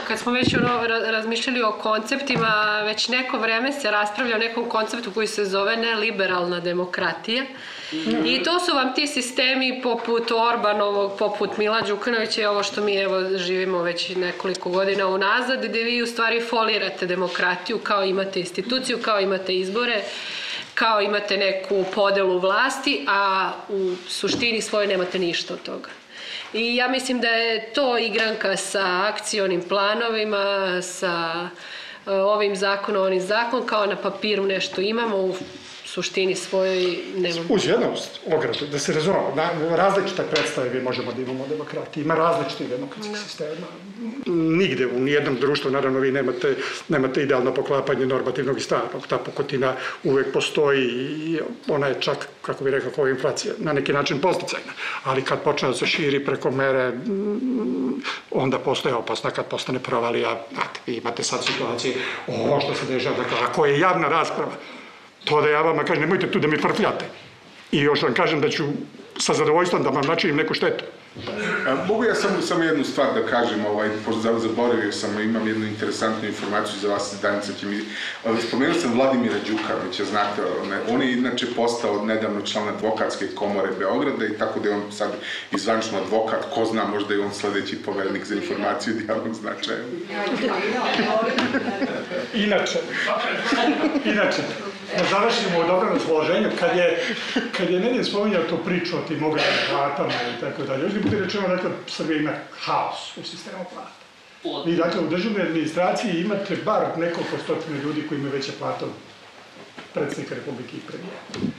kad 0.09 0.18
smo 0.18 0.33
već 0.33 0.55
ono 0.55 0.87
razmišljali 0.87 1.62
o 1.62 1.72
konceptima, 1.72 2.83
već 2.85 3.09
neko 3.09 3.38
vreme 3.38 3.72
se 3.72 3.90
raspravlja 3.90 4.37
o 4.37 4.38
nekom 4.38 4.68
konceptu 4.68 5.11
koji 5.11 5.26
se 5.26 5.44
zove 5.44 5.76
neliberalna 5.76 6.61
demokratija. 6.61 7.44
I 8.25 8.42
to 8.42 8.61
su 8.61 8.75
vam 8.75 8.94
ti 8.94 9.07
sistemi 9.07 9.81
poput 9.83 10.31
Orbanovog, 10.31 11.18
poput 11.18 11.57
Mila 11.57 11.81
Đukanovića 11.81 12.42
i 12.42 12.44
ovo 12.44 12.62
što 12.62 12.83
mi 12.83 12.96
evo 12.96 13.38
živimo 13.38 13.83
već 13.83 14.09
nekoliko 14.09 14.70
godina 14.70 15.07
unazad, 15.07 15.64
gde 15.64 15.83
vi 15.83 16.03
u 16.03 16.07
stvari 16.07 16.40
folirate 16.40 17.07
demokratiju 17.07 17.79
kao 17.79 18.05
imate 18.05 18.40
instituciju, 18.40 18.99
kao 19.03 19.20
imate 19.20 19.57
izbore, 19.57 20.03
kao 20.75 21.01
imate 21.01 21.37
neku 21.37 21.85
podelu 21.94 22.38
vlasti, 22.38 23.07
a 23.09 23.53
u 23.68 23.94
suštini 24.09 24.61
svoje 24.61 24.87
nemate 24.87 25.18
ništa 25.18 25.55
od 25.55 25.62
toga. 25.62 25.88
I 26.53 26.77
ja 26.77 26.88
mislim 26.88 27.20
da 27.20 27.29
je 27.29 27.72
to 27.72 27.99
igranka 27.99 28.57
sa 28.57 29.07
akcionim 29.12 29.62
planovima, 29.68 30.83
sa 30.83 31.49
e, 32.07 32.11
ovim 32.11 32.57
zakonom, 32.57 33.03
onim 33.03 33.20
zakon, 33.20 33.66
kao 33.66 33.87
na 33.87 33.96
papiru 33.96 34.46
nešto 34.46 34.81
imamo, 34.81 35.16
u 35.16 35.35
suštini 35.97 36.35
svojoj 36.35 36.99
nemamo. 37.17 37.47
Uz 37.49 37.67
jednu 37.67 37.87
ogradu, 38.27 38.67
da 38.73 38.79
se 38.79 38.93
razumemo, 38.93 39.33
na, 39.37 39.77
različite 39.77 40.23
predstave 40.31 40.71
mi 40.75 40.83
možemo 40.83 41.13
da 41.13 41.23
imamo 41.23 41.47
demokratiji, 41.49 42.03
ima 42.03 42.15
različitih 42.15 42.69
demokratskih 42.69 43.13
da. 43.13 43.19
sistema. 43.19 43.67
Nigde, 44.27 44.87
u 44.87 45.01
nijednom 45.01 45.37
društvu, 45.41 45.71
naravno, 45.71 45.99
vi 45.99 46.13
nemate, 46.13 46.55
nemate 46.89 47.23
idealno 47.23 47.55
poklapanje 47.55 48.07
normativnog 48.07 48.59
i 48.59 48.61
stvarnog. 48.61 49.07
Ta 49.07 49.19
pokotina 49.19 49.73
uvek 50.05 50.33
postoji 50.33 50.85
i 50.85 51.41
ona 51.69 51.87
je 51.87 52.01
čak, 52.01 52.29
kako 52.43 52.65
bih 52.65 52.73
rekao, 52.73 52.91
kao 52.91 53.09
inflacija, 53.09 53.55
na 53.59 53.73
neki 53.73 53.93
način 53.93 54.21
posticajna. 54.21 54.73
Ali 55.05 55.23
kad 55.23 55.43
počne 55.43 55.69
da 55.69 55.75
se 55.75 55.87
širi 55.87 56.25
preko 56.25 56.51
mere, 56.51 56.93
onda 58.31 58.59
postoje 58.59 58.95
opasna 58.95 59.31
kad 59.31 59.47
postane 59.47 59.79
provalija. 59.79 60.41
Znate, 60.53 60.81
vi 60.87 60.97
imate 60.97 61.23
sad 61.23 61.45
situacije, 61.45 61.95
ovo 62.29 62.61
što 62.61 62.75
se 62.75 62.93
dešava, 62.93 63.17
dakle, 63.17 63.39
ako 63.49 63.67
je 63.67 63.79
javna 63.81 64.09
rasprava, 64.09 64.53
To 65.27 65.41
da 65.41 65.49
ja 65.49 65.62
vama 65.62 65.85
kažem, 65.85 66.01
nemojte 66.01 66.31
tu 66.31 66.39
da 66.39 66.49
mi 66.49 66.57
frfljate. 66.57 67.05
I 67.73 67.81
još 67.81 68.03
vam 68.03 68.15
kažem 68.15 68.41
da 68.41 68.49
ću 68.49 68.65
sa 69.19 69.35
zadovoljstvom 69.35 69.83
da 69.83 69.91
vam 69.91 70.07
načinim 70.07 70.37
neku 70.37 70.55
štetu. 70.55 70.85
A, 71.67 71.75
mogu 71.89 72.05
ja 72.05 72.15
samo, 72.15 72.41
samo 72.41 72.65
jednu 72.65 72.85
stvar 72.85 73.15
da 73.15 73.27
kažem, 73.27 73.67
ovaj, 73.67 73.89
pošto 74.05 74.39
zaboravio 74.39 74.93
sam, 74.93 75.21
imam 75.23 75.49
jednu 75.49 75.67
interesantnu 75.67 76.29
informaciju 76.29 76.81
za 76.81 76.89
vas, 76.89 77.15
Danica 77.23 77.53
će 77.61 77.67
mi... 77.67 77.81
Spomenuo 78.49 78.75
sam 78.75 78.93
Vladimira 78.95 79.35
Đukanovića, 79.49 80.05
znate, 80.05 80.43
on, 80.62 80.95
on 80.95 81.03
je 81.03 81.12
inače 81.12 81.47
postao 81.57 82.05
nedavno 82.05 82.41
član 82.41 82.69
advokatske 82.69 83.27
komore 83.35 83.71
Beograda 83.79 84.27
i 84.27 84.39
tako 84.39 84.61
da 84.61 84.69
je 84.69 84.75
on 84.75 84.93
sad 84.93 85.11
izvančno 85.53 85.99
advokat, 85.99 86.47
ko 86.55 86.65
zna, 86.65 86.85
možda 86.85 87.15
je 87.15 87.21
on 87.21 87.35
sledeći 87.35 87.77
povernik 87.77 88.25
za 88.25 88.35
informaciju 88.35 88.95
od 88.97 89.09
javnog 89.09 89.35
značaja. 89.35 89.79
Inače, 92.35 92.79
inače, 94.05 94.43
da 94.97 95.05
završimo 95.11 95.59
u 95.61 95.67
dobrom 95.67 95.93
raspoloženju, 95.93 96.51
kad 96.61 96.77
je, 96.77 97.17
kad 97.57 97.71
je 97.71 97.81
Nedin 97.81 98.05
spominjao 98.05 98.43
tu 98.43 98.57
priču 98.65 98.97
o 98.97 99.09
tim 99.09 99.23
ogromnim 99.25 99.61
platama 99.71 100.13
i 100.37 100.41
tako 100.41 100.63
dalje, 100.63 100.83
još 100.83 100.93
bi 100.93 101.01
bude 101.01 101.21
rečeno, 101.21 101.49
dakle, 101.49 101.71
Srbija 101.87 102.21
ima 102.21 102.33
haos 102.61 103.17
u 103.17 103.23
sistemu 103.23 103.65
plata. 103.73 104.07
Vi, 104.67 104.77
dakle, 104.77 105.01
u 105.01 105.09
državnoj 105.09 105.43
administraciji 105.43 106.21
imate 106.21 106.57
bar 106.65 106.83
nekoliko 106.97 107.39
stotine 107.45 107.79
ljudi 107.79 108.09
koji 108.09 108.19
imaju 108.19 108.33
veće 108.33 108.53
plate 108.59 108.85
od 108.85 108.91
predsednika 109.95 110.35
Republike 110.35 110.77
i 110.77 110.87
premijera. 110.87 111.57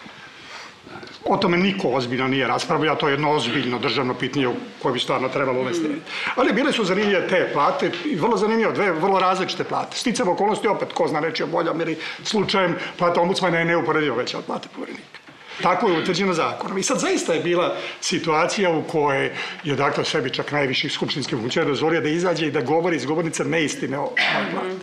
O 1.30 1.38
tome 1.38 1.58
niko 1.58 1.88
ozbiljno 1.88 2.28
nije 2.28 2.48
raspravljao, 2.48 2.96
to 2.96 3.08
je 3.08 3.14
jedno 3.14 3.32
ozbiljno 3.32 3.80
državno 3.80 4.14
pitanje 4.14 4.48
koje 4.82 4.94
bi 4.94 5.00
stvarno 5.00 5.30
trebalo 5.30 5.60
uvesti. 5.60 5.88
Ali 6.36 6.54
bile 6.54 6.72
su 6.72 6.84
zanimljive 6.84 7.28
te 7.28 7.50
plate, 7.54 7.92
vrlo 8.16 8.38
zanimljive, 8.38 8.72
dve 8.72 8.92
vrlo 8.92 9.20
različite 9.20 9.64
plate. 9.64 9.98
Sticam 9.98 10.28
okolnosti 10.28 10.68
opet, 10.68 10.94
ko 10.94 11.08
zna 11.08 11.20
reći 11.20 11.44
o 11.44 11.48
boljom, 11.48 11.82
ili 11.82 11.98
slučajem 12.24 12.76
plata 12.98 13.22
ombudsmana 13.22 13.60
je 13.60 13.66
neuporedivo 13.66 14.16
veća 14.16 14.38
od 14.38 14.46
plate 14.46 14.68
poverenika. 14.76 15.20
Tako 15.62 15.88
je 15.88 16.00
utvrđeno 16.00 16.34
zakonom. 16.34 16.78
I 16.78 16.84
sad 16.84 17.00
zaista 17.00 17.34
je 17.34 17.40
bila 17.40 17.76
situacija 18.02 18.72
u 18.72 18.84
kojoj 18.84 19.32
je 19.64 19.76
dakle 19.76 20.06
sebi 20.06 20.30
čak 20.30 20.52
najviših 20.52 20.92
skupštinskih 20.92 21.38
funkcionera 21.40 21.70
dozvolio 21.70 22.02
da 22.02 22.10
izađe 22.10 22.48
i 22.48 22.52
da 22.52 22.62
govori 22.62 22.96
iz 22.96 23.06
govornice 23.06 23.46
neistine 23.46 24.00
o 24.00 24.14
plati. 24.16 24.76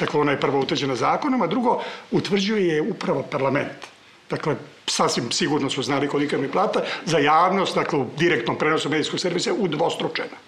Dakle, 0.00 0.20
ona 0.20 0.32
je 0.32 0.40
prvo 0.40 0.60
utvrđena 0.60 0.94
zakonom, 0.94 1.42
a 1.42 1.46
drugo 1.46 1.82
utvrđuje 2.10 2.66
je 2.66 2.82
upravo 2.82 3.22
parlament. 3.22 3.91
Dakle, 4.32 4.56
sasvim 4.86 5.30
sigurno 5.32 5.70
su 5.70 5.82
znali 5.82 6.08
kolika 6.08 6.38
mi 6.38 6.48
plata, 6.48 6.80
za 7.04 7.18
javnost, 7.18 7.74
dakle, 7.74 7.98
u 7.98 8.06
direktnom 8.16 8.58
prenosu 8.58 8.88
medijskog 8.88 9.20
servisa, 9.20 9.52
udvostručena. 9.52 10.38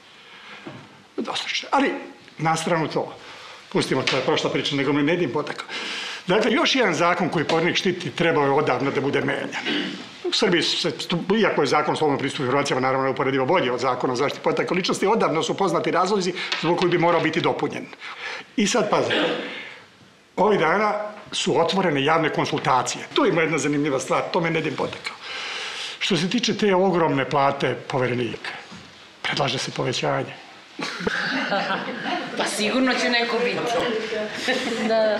Udvostručena. 1.16 1.68
Ali, 1.72 1.90
na 2.38 2.56
stranu 2.56 2.88
to, 2.88 3.12
pustimo, 3.72 4.02
to 4.02 4.16
je 4.16 4.22
prošla 4.22 4.50
priča, 4.50 4.76
nego 4.76 4.92
me 4.92 5.02
Nedim 5.02 5.32
potakao. 5.32 5.66
Dakle, 6.26 6.52
još 6.52 6.74
jedan 6.74 6.94
zakon 6.94 7.28
koji 7.28 7.44
pornik 7.44 7.76
štiti 7.76 8.10
trebao 8.10 8.44
je 8.44 8.50
odavno 8.50 8.90
da 8.90 9.00
bude 9.00 9.20
menjan. 9.20 9.64
U 10.24 10.32
Srbiji 10.32 10.62
se, 10.62 10.92
iako 11.40 11.62
je 11.62 11.66
zakon 11.66 11.94
o 11.94 11.96
slobodnom 11.96 12.18
pristupu 12.18 12.42
informacijama 12.42 12.80
naravno 12.80 13.10
uporedivo 13.10 13.46
bolji 13.46 13.70
od 13.70 13.80
zakona 13.80 14.12
o 14.12 14.16
zaštiti 14.16 14.44
podataka 14.44 14.74
ličnosti, 14.74 15.06
odavno 15.06 15.42
su 15.42 15.56
poznati 15.56 15.90
razlozi 15.90 16.32
zbog 16.60 16.78
koji 16.78 16.90
bi 16.90 16.98
morao 16.98 17.20
biti 17.20 17.40
dopunjen. 17.40 17.86
I 18.56 18.66
sad 18.66 18.90
pazite, 18.90 19.24
ovih 20.36 20.58
dana 20.58 21.13
su 21.34 21.60
otvorene 21.60 22.04
javne 22.04 22.28
konsultacije. 22.28 23.04
Tu 23.14 23.26
ima 23.26 23.40
jedna 23.40 23.58
zanimljiva 23.58 24.00
stvar, 24.00 24.22
to 24.32 24.40
me 24.40 24.50
Nedim 24.50 24.76
potekao. 24.76 25.16
Što 25.98 26.16
se 26.16 26.30
tiče 26.30 26.56
te 26.56 26.74
ogromne 26.74 27.30
plate 27.30 27.74
poverenika, 27.88 28.50
predlaže 29.22 29.58
se 29.58 29.70
povećanje. 29.70 30.34
pa 32.38 32.44
sigurno 32.44 32.94
će 32.94 33.10
neko 33.10 33.38
biti. 33.38 33.58
da. 34.88 35.18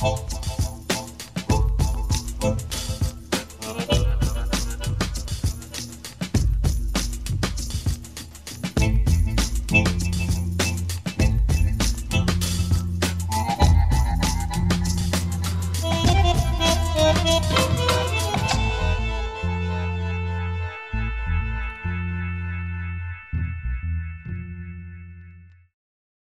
da. 0.00 0.39